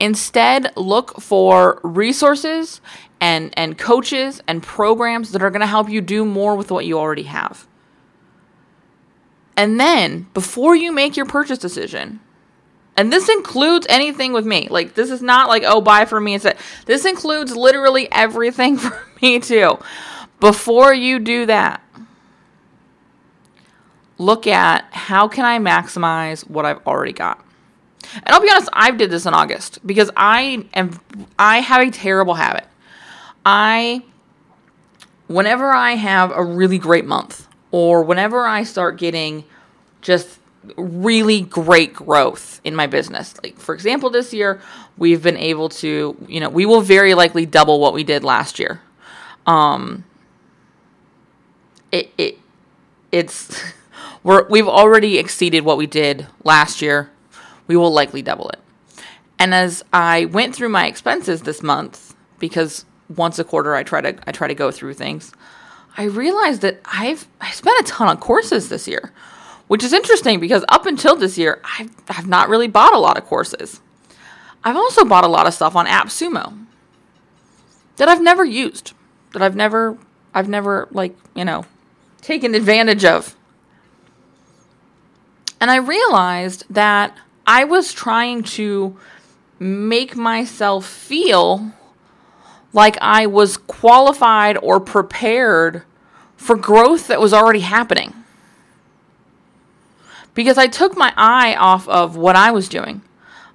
Instead, 0.00 0.74
look 0.74 1.20
for 1.20 1.80
resources 1.82 2.80
and, 3.20 3.52
and 3.58 3.76
coaches 3.76 4.40
and 4.48 4.62
programs 4.62 5.32
that 5.32 5.42
are 5.42 5.50
going 5.50 5.60
to 5.60 5.66
help 5.66 5.90
you 5.90 6.00
do 6.00 6.24
more 6.24 6.56
with 6.56 6.70
what 6.70 6.86
you 6.86 6.98
already 6.98 7.24
have. 7.24 7.68
And 9.54 9.78
then, 9.78 10.28
before 10.32 10.74
you 10.74 10.92
make 10.92 11.14
your 11.14 11.26
purchase 11.26 11.58
decision, 11.58 12.20
and 12.96 13.12
this 13.12 13.28
includes 13.28 13.86
anything 13.90 14.32
with 14.32 14.46
me. 14.46 14.66
Like 14.70 14.94
this 14.94 15.10
is 15.10 15.20
not 15.20 15.48
like 15.48 15.62
oh 15.66 15.82
buy 15.82 16.06
for 16.06 16.20
me 16.20 16.34
instead. 16.34 16.56
This 16.86 17.04
includes 17.04 17.54
literally 17.54 18.10
everything 18.10 18.76
for 18.78 18.98
me 19.20 19.40
too. 19.40 19.78
Before 20.40 20.94
you 20.94 21.18
do 21.18 21.44
that, 21.46 21.82
look 24.20 24.46
at 24.46 24.84
how 24.90 25.26
can 25.26 25.46
I 25.46 25.58
maximize 25.58 26.48
what 26.48 26.66
I've 26.66 26.86
already 26.86 27.14
got. 27.14 27.42
And 28.14 28.28
I'll 28.28 28.40
be 28.42 28.50
honest, 28.50 28.68
I 28.72 28.90
did 28.90 29.10
this 29.10 29.24
in 29.24 29.32
August 29.32 29.84
because 29.86 30.10
I 30.16 30.66
am 30.74 31.00
I 31.38 31.60
have 31.60 31.80
a 31.80 31.90
terrible 31.90 32.34
habit. 32.34 32.66
I 33.46 34.02
whenever 35.26 35.70
I 35.70 35.92
have 35.92 36.32
a 36.32 36.44
really 36.44 36.76
great 36.76 37.06
month 37.06 37.48
or 37.70 38.02
whenever 38.02 38.46
I 38.46 38.64
start 38.64 38.98
getting 38.98 39.44
just 40.02 40.38
really 40.76 41.40
great 41.40 41.94
growth 41.94 42.60
in 42.62 42.74
my 42.74 42.86
business. 42.86 43.34
Like 43.42 43.56
for 43.58 43.74
example, 43.74 44.10
this 44.10 44.34
year 44.34 44.60
we've 44.98 45.22
been 45.22 45.38
able 45.38 45.70
to, 45.70 46.16
you 46.28 46.40
know, 46.40 46.50
we 46.50 46.66
will 46.66 46.82
very 46.82 47.14
likely 47.14 47.46
double 47.46 47.80
what 47.80 47.94
we 47.94 48.04
did 48.04 48.22
last 48.22 48.58
year. 48.58 48.82
Um 49.46 50.04
it 51.90 52.12
it 52.18 52.38
it's 53.12 53.62
we're 54.22 54.46
we've 54.48 54.68
already 54.68 55.18
exceeded 55.18 55.64
what 55.64 55.78
we 55.78 55.86
did 55.86 56.26
last 56.44 56.82
year. 56.82 57.10
We 57.66 57.76
will 57.76 57.92
likely 57.92 58.22
double 58.22 58.48
it. 58.50 58.60
And 59.38 59.54
as 59.54 59.82
I 59.92 60.26
went 60.26 60.54
through 60.54 60.68
my 60.68 60.86
expenses 60.86 61.42
this 61.42 61.62
month, 61.62 62.14
because 62.38 62.84
once 63.08 63.38
a 63.38 63.44
quarter 63.44 63.74
I 63.74 63.82
try 63.82 64.00
to 64.00 64.18
I 64.26 64.32
try 64.32 64.48
to 64.48 64.54
go 64.54 64.70
through 64.70 64.94
things, 64.94 65.32
I 65.96 66.04
realized 66.04 66.60
that 66.62 66.80
I've 66.84 67.26
I 67.40 67.50
spent 67.50 67.80
a 67.80 67.84
ton 67.84 68.08
on 68.08 68.18
courses 68.18 68.68
this 68.68 68.86
year, 68.86 69.12
which 69.68 69.82
is 69.82 69.92
interesting 69.92 70.40
because 70.40 70.64
up 70.68 70.86
until 70.86 71.16
this 71.16 71.38
year 71.38 71.60
I've 71.78 71.90
I've 72.08 72.28
not 72.28 72.48
really 72.48 72.68
bought 72.68 72.94
a 72.94 72.98
lot 72.98 73.16
of 73.16 73.24
courses. 73.24 73.80
I've 74.62 74.76
also 74.76 75.04
bought 75.04 75.24
a 75.24 75.28
lot 75.28 75.46
of 75.46 75.54
stuff 75.54 75.74
on 75.74 75.86
AppSumo 75.86 76.66
that 77.96 78.08
I've 78.08 78.20
never 78.22 78.44
used, 78.44 78.92
that 79.32 79.42
I've 79.42 79.56
never 79.56 79.96
I've 80.34 80.48
never 80.48 80.88
like, 80.90 81.16
you 81.34 81.44
know, 81.44 81.64
taken 82.20 82.54
advantage 82.54 83.04
of. 83.04 83.36
And 85.60 85.70
I 85.70 85.76
realized 85.76 86.64
that 86.70 87.16
I 87.46 87.64
was 87.64 87.92
trying 87.92 88.42
to 88.44 88.96
make 89.58 90.16
myself 90.16 90.86
feel 90.86 91.72
like 92.72 92.96
I 93.00 93.26
was 93.26 93.56
qualified 93.56 94.56
or 94.62 94.80
prepared 94.80 95.82
for 96.36 96.56
growth 96.56 97.08
that 97.08 97.20
was 97.20 97.34
already 97.34 97.60
happening. 97.60 98.14
Because 100.34 100.56
I 100.56 100.68
took 100.68 100.96
my 100.96 101.12
eye 101.16 101.54
off 101.56 101.86
of 101.88 102.16
what 102.16 102.36
I 102.36 102.50
was 102.50 102.68
doing. 102.68 103.02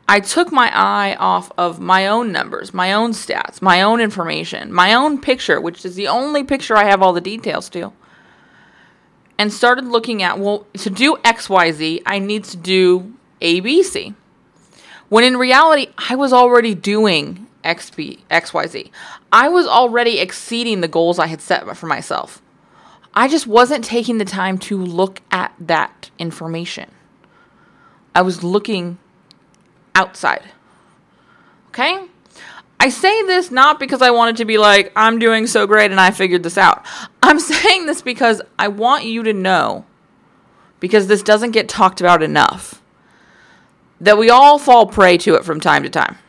I 0.07 0.19
took 0.19 0.51
my 0.51 0.69
eye 0.71 1.15
off 1.15 1.51
of 1.57 1.79
my 1.79 2.05
own 2.05 2.31
numbers, 2.31 2.73
my 2.73 2.93
own 2.93 3.11
stats, 3.11 3.59
my 3.59 3.81
own 3.81 3.99
information, 3.99 4.71
my 4.71 4.93
own 4.93 5.19
picture, 5.19 5.59
which 5.59 5.83
is 5.83 5.95
the 5.95 6.07
only 6.07 6.43
picture 6.43 6.77
I 6.77 6.83
have 6.83 7.01
all 7.01 7.13
the 7.13 7.21
details 7.21 7.69
to 7.69 7.91
and 9.37 9.51
started 9.51 9.85
looking 9.85 10.23
at, 10.23 10.39
well, 10.39 10.65
to 10.73 10.89
do 10.89 11.17
XYZ, 11.17 12.01
I 12.05 12.19
need 12.19 12.43
to 12.45 12.57
do 12.57 13.13
ABC. 13.41 14.15
When 15.09 15.23
in 15.23 15.37
reality, 15.37 15.87
I 15.97 16.15
was 16.15 16.33
already 16.33 16.73
doing 16.73 17.47
XB, 17.63 18.19
XYZ. 18.31 18.89
I 19.31 19.49
was 19.49 19.67
already 19.67 20.19
exceeding 20.19 20.81
the 20.81 20.87
goals 20.87 21.19
I 21.19 21.27
had 21.27 21.41
set 21.41 21.75
for 21.75 21.87
myself. 21.87 22.41
I 23.13 23.27
just 23.27 23.47
wasn't 23.47 23.85
taking 23.85 24.17
the 24.17 24.25
time 24.25 24.57
to 24.59 24.77
look 24.77 25.21
at 25.31 25.53
that 25.59 26.11
information. 26.19 26.91
I 28.13 28.21
was 28.21 28.43
looking 28.43 28.97
outside. 29.93 30.43
Okay? 31.69 32.07
I 32.85 32.89
say 32.89 33.23
this 33.23 33.49
not 33.49 33.79
because 33.79 34.03
I 34.03 34.11
wanted 34.11 34.37
to 34.37 34.45
be 34.45 34.59
like, 34.59 34.91
I'm 34.95 35.17
doing 35.17 35.47
so 35.47 35.65
great 35.65 35.89
and 35.89 35.99
I 35.99 36.11
figured 36.11 36.43
this 36.43 36.55
out. 36.55 36.85
I'm 37.23 37.39
saying 37.53 37.87
this 37.87 38.03
because 38.03 38.43
I 38.59 38.67
want 38.67 39.05
you 39.05 39.23
to 39.23 39.33
know, 39.33 39.85
because 40.79 41.07
this 41.07 41.23
doesn't 41.23 41.49
get 41.49 41.67
talked 41.67 41.99
about 41.99 42.21
enough, 42.21 42.83
that 43.99 44.19
we 44.19 44.29
all 44.29 44.59
fall 44.59 44.85
prey 44.85 45.17
to 45.17 45.33
it 45.33 45.43
from 45.43 45.59
time 45.59 45.81
to 45.81 45.89
time. 45.89 46.19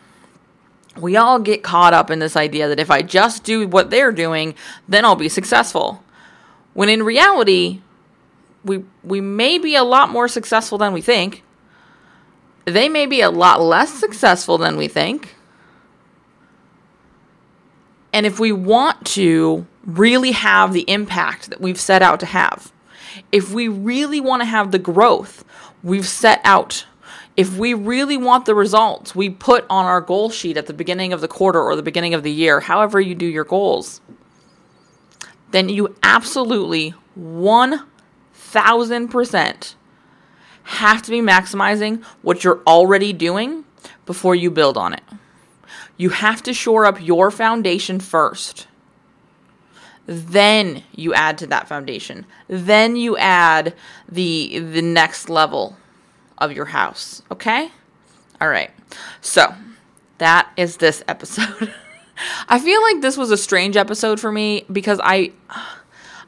We 0.96 1.14
all 1.14 1.38
get 1.40 1.62
caught 1.62 1.92
up 1.92 2.10
in 2.10 2.20
this 2.20 2.36
idea 2.36 2.68
that 2.68 2.80
if 2.80 2.90
I 2.90 3.02
just 3.02 3.44
do 3.44 3.68
what 3.68 3.90
they're 3.90 4.10
doing, 4.10 4.54
then 4.88 5.04
I'll 5.04 5.14
be 5.14 5.28
successful. 5.28 6.02
When 6.72 6.88
in 6.88 7.02
reality, 7.02 7.82
we 8.64 8.82
we 9.04 9.20
may 9.20 9.58
be 9.58 9.74
a 9.74 9.84
lot 9.84 10.08
more 10.08 10.26
successful 10.26 10.78
than 10.78 10.94
we 10.94 11.02
think. 11.02 11.42
They 12.64 12.88
may 12.88 13.04
be 13.04 13.20
a 13.20 13.30
lot 13.30 13.60
less 13.60 13.92
successful 13.92 14.56
than 14.56 14.78
we 14.78 14.88
think 14.88 15.35
And 18.16 18.24
if 18.24 18.40
we 18.40 18.50
want 18.50 19.04
to 19.08 19.66
really 19.84 20.32
have 20.32 20.72
the 20.72 20.88
impact 20.88 21.50
that 21.50 21.60
we've 21.60 21.78
set 21.78 22.00
out 22.00 22.18
to 22.20 22.26
have, 22.26 22.72
if 23.30 23.52
we 23.52 23.68
really 23.68 24.22
want 24.22 24.40
to 24.40 24.46
have 24.46 24.72
the 24.72 24.78
growth 24.78 25.44
we've 25.82 26.08
set 26.08 26.40
out, 26.42 26.86
if 27.36 27.58
we 27.58 27.74
really 27.74 28.16
want 28.16 28.46
the 28.46 28.54
results 28.54 29.14
we 29.14 29.28
put 29.28 29.66
on 29.68 29.84
our 29.84 30.00
goal 30.00 30.30
sheet 30.30 30.56
at 30.56 30.66
the 30.66 30.72
beginning 30.72 31.12
of 31.12 31.20
the 31.20 31.28
quarter 31.28 31.60
or 31.60 31.76
the 31.76 31.82
beginning 31.82 32.14
of 32.14 32.22
the 32.22 32.32
year, 32.32 32.60
however 32.60 32.98
you 32.98 33.14
do 33.14 33.26
your 33.26 33.44
goals, 33.44 34.00
then 35.50 35.68
you 35.68 35.94
absolutely 36.02 36.94
1000% 37.20 39.74
have 40.62 41.02
to 41.02 41.10
be 41.10 41.20
maximizing 41.20 42.02
what 42.22 42.44
you're 42.44 42.62
already 42.66 43.12
doing 43.12 43.66
before 44.06 44.34
you 44.34 44.50
build 44.50 44.78
on 44.78 44.94
it. 44.94 45.02
You 45.96 46.10
have 46.10 46.42
to 46.44 46.52
shore 46.52 46.84
up 46.84 47.00
your 47.00 47.30
foundation 47.30 48.00
first. 48.00 48.66
Then 50.06 50.84
you 50.92 51.14
add 51.14 51.38
to 51.38 51.46
that 51.48 51.68
foundation. 51.68 52.26
Then 52.48 52.96
you 52.96 53.16
add 53.16 53.74
the 54.08 54.58
the 54.58 54.82
next 54.82 55.28
level 55.28 55.76
of 56.38 56.52
your 56.52 56.66
house, 56.66 57.22
okay? 57.30 57.70
All 58.40 58.48
right. 58.48 58.70
So, 59.20 59.54
that 60.18 60.50
is 60.56 60.76
this 60.76 61.02
episode. 61.08 61.72
I 62.48 62.58
feel 62.58 62.80
like 62.82 63.00
this 63.00 63.16
was 63.16 63.30
a 63.30 63.36
strange 63.36 63.76
episode 63.76 64.20
for 64.20 64.30
me 64.30 64.64
because 64.70 65.00
I 65.02 65.32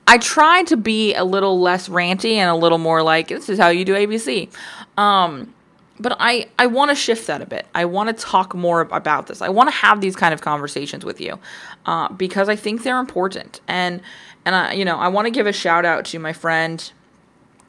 I 0.06 0.18
tried 0.18 0.66
to 0.68 0.76
be 0.76 1.14
a 1.14 1.24
little 1.24 1.60
less 1.60 1.88
ranty 1.88 2.32
and 2.32 2.50
a 2.50 2.54
little 2.54 2.78
more 2.78 3.02
like 3.02 3.28
this 3.28 3.48
is 3.48 3.58
how 3.58 3.68
you 3.68 3.84
do 3.84 3.94
ABC. 3.94 4.50
Um 4.96 5.54
but 6.00 6.16
I 6.18 6.48
I 6.58 6.66
want 6.66 6.90
to 6.90 6.94
shift 6.94 7.26
that 7.26 7.42
a 7.42 7.46
bit. 7.46 7.66
I 7.74 7.84
want 7.84 8.08
to 8.16 8.24
talk 8.24 8.54
more 8.54 8.80
about 8.80 9.26
this. 9.26 9.42
I 9.42 9.48
want 9.48 9.68
to 9.68 9.74
have 9.74 10.00
these 10.00 10.16
kind 10.16 10.32
of 10.32 10.40
conversations 10.40 11.04
with 11.04 11.20
you 11.20 11.38
uh, 11.86 12.08
because 12.12 12.48
I 12.48 12.56
think 12.56 12.82
they're 12.82 13.00
important. 13.00 13.60
And 13.68 14.00
and 14.44 14.54
I 14.54 14.72
you 14.72 14.84
know 14.84 14.96
I 14.96 15.08
want 15.08 15.26
to 15.26 15.30
give 15.30 15.46
a 15.46 15.52
shout 15.52 15.84
out 15.84 16.04
to 16.06 16.18
my 16.18 16.32
friend 16.32 16.90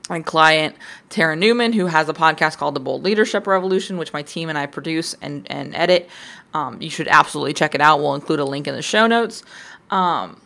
and 0.09 0.25
client 0.25 0.75
Tara 1.09 1.35
Newman, 1.35 1.73
who 1.73 1.85
has 1.85 2.09
a 2.09 2.13
podcast 2.13 2.57
called 2.57 2.75
The 2.75 2.79
Bold 2.79 3.03
Leadership 3.03 3.45
Revolution, 3.47 3.97
which 3.97 4.13
my 4.13 4.23
team 4.23 4.49
and 4.49 4.57
I 4.57 4.65
produce 4.65 5.15
and 5.21 5.49
and 5.49 5.75
edit. 5.75 6.09
Um, 6.53 6.81
you 6.81 6.89
should 6.89 7.07
absolutely 7.07 7.53
check 7.53 7.75
it 7.75 7.81
out. 7.81 7.99
We'll 7.99 8.15
include 8.15 8.39
a 8.39 8.45
link 8.45 8.67
in 8.67 8.75
the 8.75 8.81
show 8.81 9.05
notes. 9.05 9.43
Um, 9.91 10.41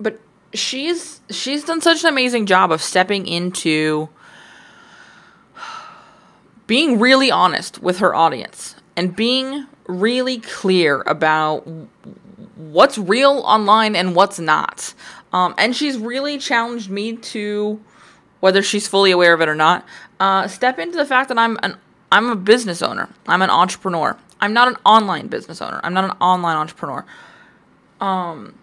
but 0.00 0.20
she's 0.54 1.20
she's 1.30 1.64
done 1.64 1.80
such 1.80 2.02
an 2.02 2.08
amazing 2.08 2.46
job 2.46 2.72
of 2.72 2.82
stepping 2.82 3.26
into 3.26 4.08
being 6.66 6.98
really 6.98 7.30
honest 7.30 7.82
with 7.82 7.98
her 7.98 8.14
audience 8.14 8.76
and 8.96 9.14
being 9.14 9.66
really 9.86 10.38
clear 10.38 11.02
about 11.06 11.66
what's 12.56 12.98
real 12.98 13.42
online 13.44 13.94
and 13.94 14.14
what's 14.14 14.38
not. 14.38 14.94
Um, 15.32 15.54
and 15.58 15.76
she's 15.76 15.98
really 15.98 16.38
challenged 16.38 16.90
me 16.90 17.16
to, 17.16 17.80
whether 18.40 18.62
she's 18.62 18.88
fully 18.88 19.10
aware 19.10 19.34
of 19.34 19.40
it 19.40 19.48
or 19.48 19.54
not, 19.54 19.86
uh, 20.18 20.48
step 20.48 20.78
into 20.78 20.96
the 20.96 21.06
fact 21.06 21.28
that 21.28 21.38
I'm 21.38 21.58
an 21.62 21.76
I'm 22.12 22.30
a 22.30 22.36
business 22.36 22.82
owner. 22.82 23.08
I'm 23.26 23.42
an 23.42 23.50
entrepreneur. 23.50 24.16
I'm 24.40 24.52
not 24.52 24.68
an 24.68 24.76
online 24.84 25.26
business 25.26 25.60
owner. 25.60 25.80
I'm 25.82 25.92
not 25.92 26.04
an 26.04 26.12
online 26.20 26.56
entrepreneur. 26.56 27.04
Um, 28.00 28.54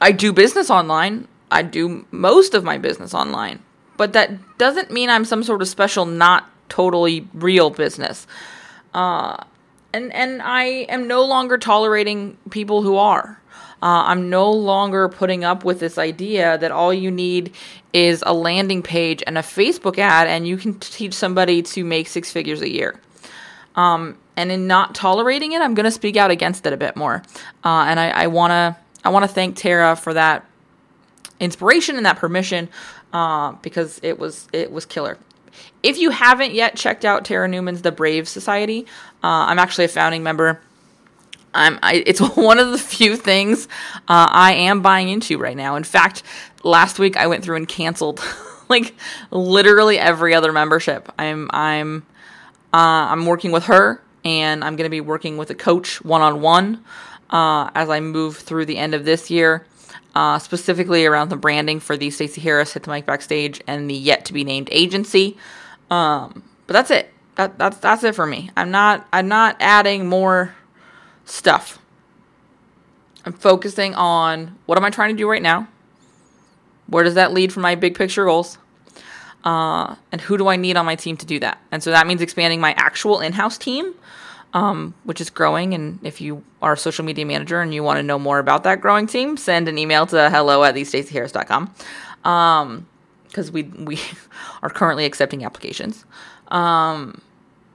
I 0.00 0.10
do 0.12 0.32
business 0.32 0.70
online. 0.70 1.28
I 1.50 1.62
do 1.62 2.06
most 2.10 2.54
of 2.54 2.64
my 2.64 2.78
business 2.78 3.14
online, 3.14 3.62
but 3.96 4.14
that 4.14 4.58
doesn't 4.58 4.90
mean 4.90 5.10
I'm 5.10 5.24
some 5.24 5.42
sort 5.42 5.60
of 5.60 5.68
special, 5.68 6.06
not 6.06 6.50
totally 6.68 7.26
real 7.34 7.70
business. 7.70 8.26
Uh, 8.94 9.42
and 9.92 10.12
and 10.12 10.42
I 10.42 10.64
am 10.88 11.06
no 11.06 11.24
longer 11.24 11.58
tolerating 11.58 12.36
people 12.50 12.82
who 12.82 12.96
are. 12.96 13.40
Uh, 13.80 14.02
I'm 14.06 14.28
no 14.28 14.50
longer 14.50 15.08
putting 15.08 15.44
up 15.44 15.64
with 15.64 15.78
this 15.78 15.98
idea 15.98 16.58
that 16.58 16.72
all 16.72 16.92
you 16.92 17.12
need 17.12 17.54
is 17.92 18.24
a 18.26 18.34
landing 18.34 18.82
page 18.82 19.22
and 19.26 19.38
a 19.38 19.42
Facebook 19.42 19.98
ad, 19.98 20.26
and 20.26 20.48
you 20.48 20.56
can 20.56 20.78
teach 20.80 21.14
somebody 21.14 21.62
to 21.62 21.84
make 21.84 22.08
six 22.08 22.32
figures 22.32 22.60
a 22.60 22.68
year. 22.68 23.00
Um, 23.76 24.18
and 24.36 24.50
in 24.50 24.66
not 24.66 24.96
tolerating 24.96 25.52
it, 25.52 25.62
I'm 25.62 25.74
going 25.74 25.84
to 25.84 25.92
speak 25.92 26.16
out 26.16 26.32
against 26.32 26.66
it 26.66 26.72
a 26.72 26.76
bit 26.76 26.96
more. 26.96 27.22
Uh, 27.64 27.86
and 27.88 28.00
I 28.00 28.26
want 28.26 28.50
to 28.50 28.76
I 29.04 29.10
want 29.10 29.24
to 29.24 29.28
thank 29.28 29.56
Tara 29.56 29.96
for 29.96 30.12
that 30.14 30.44
inspiration 31.40 31.96
and 31.96 32.06
that 32.06 32.18
permission 32.18 32.68
uh, 33.12 33.52
because 33.62 34.00
it 34.02 34.18
was 34.18 34.48
it 34.52 34.70
was 34.70 34.84
killer. 34.84 35.18
If 35.82 35.98
you 35.98 36.10
haven't 36.10 36.52
yet 36.52 36.76
checked 36.76 37.04
out 37.04 37.24
Tara 37.24 37.48
Newman's 37.48 37.82
The 37.82 37.92
Brave 37.92 38.28
Society, 38.28 38.86
uh, 39.22 39.48
I'm 39.48 39.58
actually 39.58 39.84
a 39.86 39.88
founding 39.88 40.22
member. 40.22 40.60
I'm, 41.54 41.78
I, 41.82 42.02
it's 42.06 42.20
one 42.36 42.58
of 42.58 42.70
the 42.70 42.78
few 42.78 43.16
things 43.16 43.68
uh, 44.08 44.28
I 44.30 44.52
am 44.54 44.82
buying 44.82 45.08
into 45.08 45.38
right 45.38 45.56
now. 45.56 45.76
In 45.76 45.84
fact, 45.84 46.22
last 46.62 46.98
week 46.98 47.16
I 47.16 47.26
went 47.26 47.44
through 47.44 47.56
and 47.56 47.68
canceled 47.68 48.22
like 48.68 48.94
literally 49.30 49.98
every 49.98 50.34
other 50.34 50.52
membership. 50.52 51.12
I'm 51.18 51.50
I'm 51.52 52.06
uh, 52.72 53.08
I'm 53.10 53.24
working 53.24 53.50
with 53.50 53.64
her, 53.64 54.02
and 54.24 54.62
I'm 54.62 54.76
going 54.76 54.84
to 54.84 54.90
be 54.90 55.00
working 55.00 55.38
with 55.38 55.50
a 55.50 55.54
coach 55.54 56.02
one 56.04 56.20
on 56.20 56.42
one 56.42 56.84
as 57.30 57.88
I 57.88 58.00
move 58.00 58.36
through 58.36 58.66
the 58.66 58.76
end 58.76 58.94
of 58.94 59.04
this 59.04 59.30
year. 59.30 59.66
Uh, 60.18 60.36
specifically 60.36 61.06
around 61.06 61.28
the 61.28 61.36
branding 61.36 61.78
for 61.78 61.96
the 61.96 62.10
Stacey 62.10 62.40
Harris 62.40 62.72
Hit 62.72 62.82
the 62.82 62.90
Mic 62.90 63.06
Backstage 63.06 63.62
and 63.68 63.88
the 63.88 63.94
yet 63.94 64.24
to 64.24 64.32
be 64.32 64.42
named 64.42 64.68
agency. 64.72 65.36
Um, 65.92 66.42
but 66.66 66.72
that's 66.72 66.90
it. 66.90 67.12
That, 67.36 67.56
that's 67.56 67.78
that's 67.78 68.02
it 68.02 68.16
for 68.16 68.26
me. 68.26 68.50
I'm 68.56 68.72
not 68.72 69.06
I'm 69.12 69.28
not 69.28 69.56
adding 69.60 70.08
more 70.08 70.56
stuff. 71.24 71.78
I'm 73.24 73.32
focusing 73.32 73.94
on 73.94 74.58
what 74.66 74.76
am 74.76 74.84
I 74.84 74.90
trying 74.90 75.14
to 75.14 75.16
do 75.16 75.30
right 75.30 75.40
now? 75.40 75.68
Where 76.88 77.04
does 77.04 77.14
that 77.14 77.32
lead 77.32 77.52
for 77.52 77.60
my 77.60 77.76
big 77.76 77.94
picture 77.94 78.24
goals? 78.24 78.58
Uh, 79.44 79.94
and 80.10 80.20
who 80.20 80.36
do 80.36 80.48
I 80.48 80.56
need 80.56 80.76
on 80.76 80.84
my 80.84 80.96
team 80.96 81.16
to 81.18 81.26
do 81.26 81.38
that? 81.38 81.62
And 81.70 81.80
so 81.80 81.92
that 81.92 82.08
means 82.08 82.22
expanding 82.22 82.60
my 82.60 82.72
actual 82.72 83.20
in-house 83.20 83.56
team, 83.56 83.94
um, 84.54 84.94
which 85.04 85.20
is 85.20 85.30
growing. 85.30 85.74
And 85.74 85.98
if 86.02 86.20
you 86.20 86.44
are 86.62 86.74
a 86.74 86.76
social 86.76 87.04
media 87.04 87.26
manager 87.26 87.60
and 87.60 87.72
you 87.72 87.82
want 87.82 87.98
to 87.98 88.02
know 88.02 88.18
more 88.18 88.38
about 88.38 88.64
that 88.64 88.80
growing 88.80 89.06
team, 89.06 89.36
send 89.36 89.68
an 89.68 89.78
email 89.78 90.06
to 90.06 90.30
hello 90.30 90.64
at 90.64 90.74
thestaceyharris.com. 90.74 91.74
Um, 92.24 92.86
because 93.26 93.52
we 93.52 93.64
we 93.64 94.00
are 94.62 94.70
currently 94.70 95.04
accepting 95.04 95.44
applications. 95.44 96.04
Um, 96.48 97.20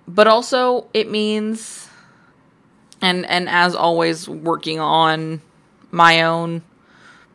but 0.07 0.27
also 0.27 0.87
it 0.93 1.09
means 1.09 1.89
and 3.01 3.25
and 3.27 3.49
as 3.49 3.75
always 3.75 4.27
working 4.27 4.79
on 4.79 5.41
my 5.91 6.23
own 6.23 6.63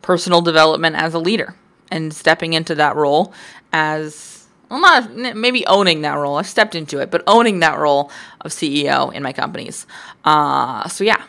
personal 0.01 0.41
development 0.41 0.95
as 0.95 1.13
a 1.13 1.19
leader 1.19 1.55
and 1.91 2.13
stepping 2.13 2.53
into 2.53 2.75
that 2.75 2.95
role 2.95 3.33
as 3.71 4.38
well 4.69 4.79
not 4.79 5.35
maybe 5.35 5.65
owning 5.65 6.01
that 6.01 6.13
role. 6.13 6.37
I've 6.37 6.47
stepped 6.47 6.75
into 6.75 6.99
it, 6.99 7.11
but 7.11 7.23
owning 7.27 7.59
that 7.59 7.77
role 7.77 8.11
of 8.41 8.51
CEO 8.51 9.13
in 9.13 9.23
my 9.23 9.33
companies. 9.33 9.87
Uh, 10.23 10.87
so 10.87 11.03
yeah, 11.03 11.21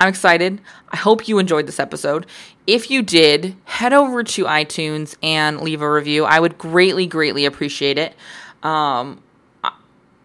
I'm 0.00 0.08
excited. 0.08 0.60
I 0.90 0.96
hope 0.96 1.28
you 1.28 1.38
enjoyed 1.38 1.66
this 1.66 1.80
episode. 1.80 2.26
If 2.66 2.90
you 2.90 3.02
did, 3.02 3.56
head 3.64 3.92
over 3.92 4.22
to 4.22 4.44
iTunes 4.44 5.16
and 5.22 5.60
leave 5.60 5.82
a 5.82 5.90
review. 5.90 6.24
I 6.24 6.38
would 6.38 6.58
greatly, 6.58 7.06
greatly 7.06 7.44
appreciate 7.46 7.98
it. 7.98 8.14
Um, 8.62 9.22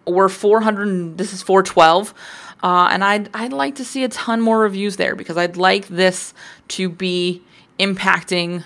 we're 0.06 0.30
400, 0.30 1.18
this 1.18 1.34
is 1.34 1.42
412. 1.42 2.14
Uh, 2.62 2.90
and 2.92 3.04
I'd, 3.04 3.30
I'd 3.34 3.54
like 3.54 3.76
to 3.76 3.86
see 3.86 4.04
a 4.04 4.10
ton 4.10 4.42
more 4.42 4.60
reviews 4.60 4.96
there 4.98 5.16
because 5.16 5.38
I'd 5.38 5.58
like 5.58 5.88
this 5.88 6.34
to 6.70 6.88
be 6.90 7.42
impacting 7.80 8.64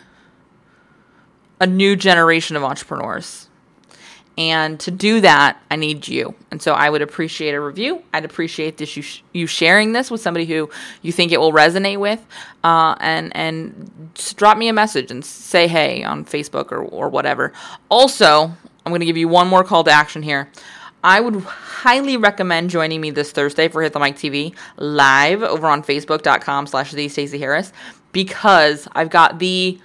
a 1.60 1.65
new 1.65 1.95
generation 1.95 2.56
of 2.56 2.63
entrepreneurs. 2.63 3.47
And 4.38 4.80
to 4.82 4.91
do 4.91 5.21
that, 5.21 5.60
I 5.71 5.78
need 5.78 6.08
you. 6.08 6.36
And 6.52 6.62
so 6.62 6.73
I 6.73 6.91
would 6.91 7.02
appreciate 7.02 7.56
a 7.56 7.62
review. 7.62 8.04
I'd 8.13 8.23
appreciate 8.23 8.78
this 8.78 8.95
you, 8.95 9.02
sh- 9.02 9.23
you 9.34 9.47
sharing 9.47 9.93
this 9.93 10.12
with 10.12 10.21
somebody 10.21 10.45
who 10.45 10.69
you 11.02 11.12
think 11.12 11.32
it 11.32 11.39
will 11.39 11.52
resonate 11.52 11.97
with, 11.97 12.23
uh, 12.63 12.95
and 13.00 13.36
and 13.36 14.13
drop 14.36 14.58
me 14.58 14.67
a 14.67 14.73
message 14.73 15.10
and 15.10 15.26
say 15.26 15.67
hey 15.67 16.04
on 16.04 16.23
Facebook 16.23 16.71
or 16.71 16.84
or 16.84 17.10
whatever. 17.10 17.52
Also, 17.89 18.43
I'm 18.86 18.91
going 18.91 19.00
to 19.00 19.08
give 19.08 19.17
you 19.17 19.28
one 19.28 19.47
more 19.47 19.63
call 19.63 19.84
to 19.86 19.91
action 19.91 20.21
here. 20.21 20.50
I 21.04 21.19
would 21.19 21.41
highly 21.43 22.17
recommend 22.17 22.69
joining 22.69 23.02
me 23.02 23.12
this 23.12 23.32
Thursday 23.32 23.67
for 23.67 23.82
Hit 23.82 23.93
the 23.93 24.00
Mic 24.00 24.15
TV 24.15 24.56
live 24.78 25.43
over 25.43 25.67
on 25.67 25.84
Facebook.com 25.84 26.67
slash 26.67 26.91
the 26.91 27.08
Stacey 27.08 27.38
Harris 27.38 27.71
because 28.12 28.88
I've 28.93 29.10
got 29.10 29.39
the 29.39 29.80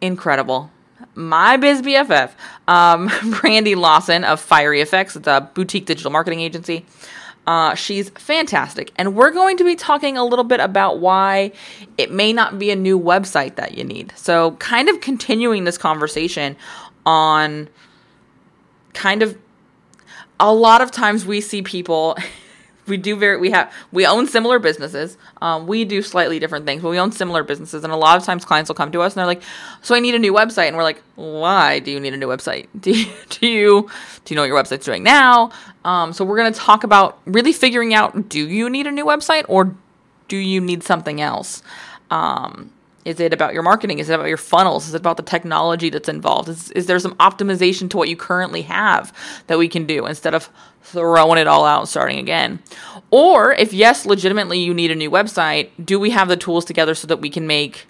incredible 0.00 0.70
my 1.18 1.56
biz 1.56 1.82
BFF, 1.82 2.30
um, 2.68 3.10
Brandy 3.40 3.74
Lawson 3.74 4.24
of 4.24 4.40
Fiery 4.40 4.80
Effects. 4.80 5.16
It's 5.16 5.26
a 5.26 5.50
boutique 5.52 5.84
digital 5.84 6.10
marketing 6.10 6.40
agency. 6.40 6.86
Uh, 7.46 7.74
she's 7.74 8.10
fantastic. 8.10 8.92
And 8.96 9.14
we're 9.16 9.30
going 9.30 9.56
to 9.56 9.64
be 9.64 9.74
talking 9.74 10.16
a 10.16 10.24
little 10.24 10.44
bit 10.44 10.60
about 10.60 11.00
why 11.00 11.52
it 11.96 12.12
may 12.12 12.32
not 12.32 12.58
be 12.58 12.70
a 12.70 12.76
new 12.76 12.98
website 12.98 13.56
that 13.56 13.76
you 13.76 13.84
need. 13.84 14.12
So, 14.16 14.52
kind 14.52 14.88
of 14.88 15.00
continuing 15.00 15.64
this 15.64 15.78
conversation 15.78 16.56
on 17.04 17.68
kind 18.92 19.22
of 19.22 19.36
a 20.38 20.52
lot 20.52 20.82
of 20.82 20.90
times 20.90 21.26
we 21.26 21.40
see 21.40 21.62
people 21.62 22.16
we 22.88 22.96
do 22.96 23.16
very 23.16 23.36
we 23.38 23.50
have 23.50 23.72
we 23.92 24.06
own 24.06 24.26
similar 24.26 24.58
businesses. 24.58 25.16
Um, 25.40 25.66
we 25.66 25.84
do 25.84 26.02
slightly 26.02 26.38
different 26.38 26.66
things 26.66 26.82
but 26.82 26.90
we 26.90 26.98
own 26.98 27.12
similar 27.12 27.42
businesses. 27.42 27.84
And 27.84 27.92
a 27.92 27.96
lot 27.96 28.16
of 28.16 28.24
times 28.24 28.44
clients 28.44 28.68
will 28.68 28.74
come 28.74 28.92
to 28.92 29.00
us 29.00 29.14
and 29.14 29.20
they're 29.20 29.26
like 29.26 29.42
so 29.82 29.94
i 29.94 30.00
need 30.00 30.14
a 30.14 30.18
new 30.18 30.32
website. 30.32 30.68
And 30.68 30.76
we're 30.76 30.82
like 30.82 31.02
why 31.16 31.78
do 31.78 31.90
you 31.90 32.00
need 32.00 32.14
a 32.14 32.16
new 32.16 32.28
website? 32.28 32.68
Do 32.80 32.92
you 32.92 33.12
do 33.30 33.46
you, 33.46 33.90
do 34.24 34.34
you 34.34 34.36
know 34.36 34.42
what 34.42 34.48
your 34.48 34.62
website's 34.62 34.84
doing 34.84 35.02
now? 35.02 35.50
Um, 35.84 36.12
so 36.12 36.24
we're 36.24 36.36
going 36.36 36.52
to 36.52 36.58
talk 36.58 36.84
about 36.84 37.18
really 37.26 37.52
figuring 37.52 37.94
out 37.94 38.28
do 38.28 38.46
you 38.46 38.70
need 38.70 38.86
a 38.86 38.92
new 38.92 39.04
website 39.04 39.44
or 39.48 39.74
do 40.28 40.36
you 40.36 40.60
need 40.60 40.82
something 40.82 41.20
else? 41.20 41.62
Um, 42.10 42.70
is 43.04 43.20
it 43.20 43.32
about 43.32 43.54
your 43.54 43.62
marketing? 43.62 44.00
Is 44.00 44.10
it 44.10 44.14
about 44.14 44.28
your 44.28 44.36
funnels? 44.36 44.88
Is 44.88 44.94
it 44.94 45.00
about 45.00 45.16
the 45.16 45.22
technology 45.22 45.88
that's 45.88 46.08
involved? 46.08 46.48
Is, 46.48 46.70
is 46.72 46.86
there 46.86 46.98
some 46.98 47.14
optimization 47.16 47.88
to 47.90 47.96
what 47.96 48.08
you 48.08 48.16
currently 48.16 48.62
have 48.62 49.12
that 49.46 49.58
we 49.58 49.68
can 49.68 49.86
do 49.86 50.06
instead 50.06 50.34
of 50.34 50.50
throwing 50.82 51.38
it 51.38 51.46
all 51.46 51.64
out 51.64 51.80
and 51.80 51.88
starting 51.88 52.18
again? 52.18 52.60
Or 53.10 53.52
if 53.52 53.72
yes, 53.72 54.04
legitimately 54.04 54.58
you 54.58 54.74
need 54.74 54.90
a 54.90 54.94
new 54.94 55.10
website, 55.10 55.70
do 55.82 55.98
we 55.98 56.10
have 56.10 56.28
the 56.28 56.36
tools 56.36 56.64
together 56.64 56.94
so 56.94 57.06
that 57.06 57.20
we 57.20 57.30
can 57.30 57.46
make 57.46 57.86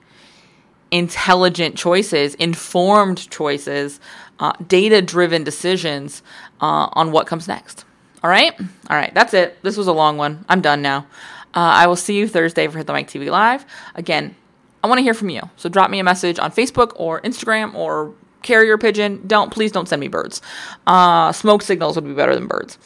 intelligent 0.91 1.77
choices, 1.77 2.35
informed 2.37 3.29
choices, 3.31 4.01
uh, 4.39 4.53
data 4.67 5.03
driven 5.03 5.43
decisions 5.43 6.23
uh, 6.61 6.89
on 6.93 7.13
what 7.13 7.27
comes 7.27 7.49
next? 7.49 7.85
All 8.23 8.31
right? 8.31 8.59
All 8.61 8.97
right, 8.97 9.13
that's 9.15 9.35
it. 9.35 9.61
This 9.63 9.77
was 9.77 9.87
a 9.87 9.93
long 9.93 10.17
one. 10.17 10.45
I'm 10.49 10.61
done 10.61 10.83
now. 10.83 11.07
Uh, 11.55 11.75
I 11.75 11.87
will 11.87 11.97
see 11.97 12.17
you 12.17 12.29
Thursday 12.29 12.69
for 12.69 12.79
Hit 12.79 12.87
the 12.87 12.93
Mic 12.93 13.09
TV 13.09 13.31
Live. 13.31 13.65
Again, 13.95 14.37
I 14.83 14.89
want 14.89 14.99
to 14.99 15.03
hear 15.03 15.15
from 15.15 15.29
you. 15.31 15.43
So 15.57 15.69
drop 15.69 15.91
me 15.91 15.99
a 15.99 16.05
message 16.05 16.39
on 16.39 16.53
Facebook 16.53 16.93
or 16.97 17.21
Instagram 17.23 17.75
or 17.75 18.15
carrier 18.43 18.79
pigeon. 18.79 19.27
Don't 19.27 19.53
please 19.53 19.73
don't 19.73 19.89
send 19.89 20.01
me 20.01 20.09
birds. 20.09 20.41
Uh, 20.87 21.33
smoke 21.33 21.63
signals 21.63 21.97
would 21.97 22.05
be 22.05 22.15
better 22.15 22.35
than 22.35 22.47
birds. 22.47 22.79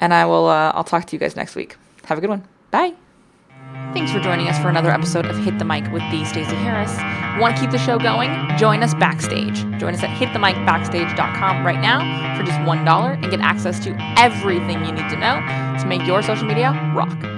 And 0.00 0.14
I 0.14 0.26
will. 0.26 0.46
Uh, 0.46 0.72
I'll 0.74 0.84
talk 0.84 1.06
to 1.06 1.16
you 1.16 1.20
guys 1.20 1.36
next 1.36 1.56
week. 1.56 1.76
Have 2.04 2.18
a 2.18 2.20
good 2.20 2.30
one. 2.30 2.46
Bye. 2.70 2.94
Thanks 3.92 4.12
for 4.12 4.20
joining 4.20 4.48
us 4.48 4.58
for 4.58 4.68
another 4.68 4.90
episode 4.90 5.26
of 5.26 5.36
Hit 5.38 5.58
the 5.58 5.64
Mic 5.64 5.84
with 5.92 6.02
the 6.10 6.24
Stacey 6.24 6.54
Harris. 6.56 6.94
Want 7.40 7.56
to 7.56 7.62
keep 7.62 7.70
the 7.70 7.78
show 7.78 7.98
going? 7.98 8.30
Join 8.58 8.82
us 8.82 8.94
backstage. 8.94 9.56
Join 9.78 9.94
us 9.94 10.02
at 10.02 10.10
hitthemicbackstage.com 10.10 11.64
right 11.64 11.80
now 11.80 12.36
for 12.36 12.44
just 12.44 12.58
$1 12.60 13.22
and 13.22 13.30
get 13.30 13.40
access 13.40 13.82
to 13.84 13.96
everything 14.18 14.84
you 14.84 14.92
need 14.92 15.08
to 15.08 15.16
know 15.16 15.40
to 15.80 15.86
make 15.86 16.06
your 16.06 16.22
social 16.22 16.46
media 16.46 16.70
rock. 16.94 17.37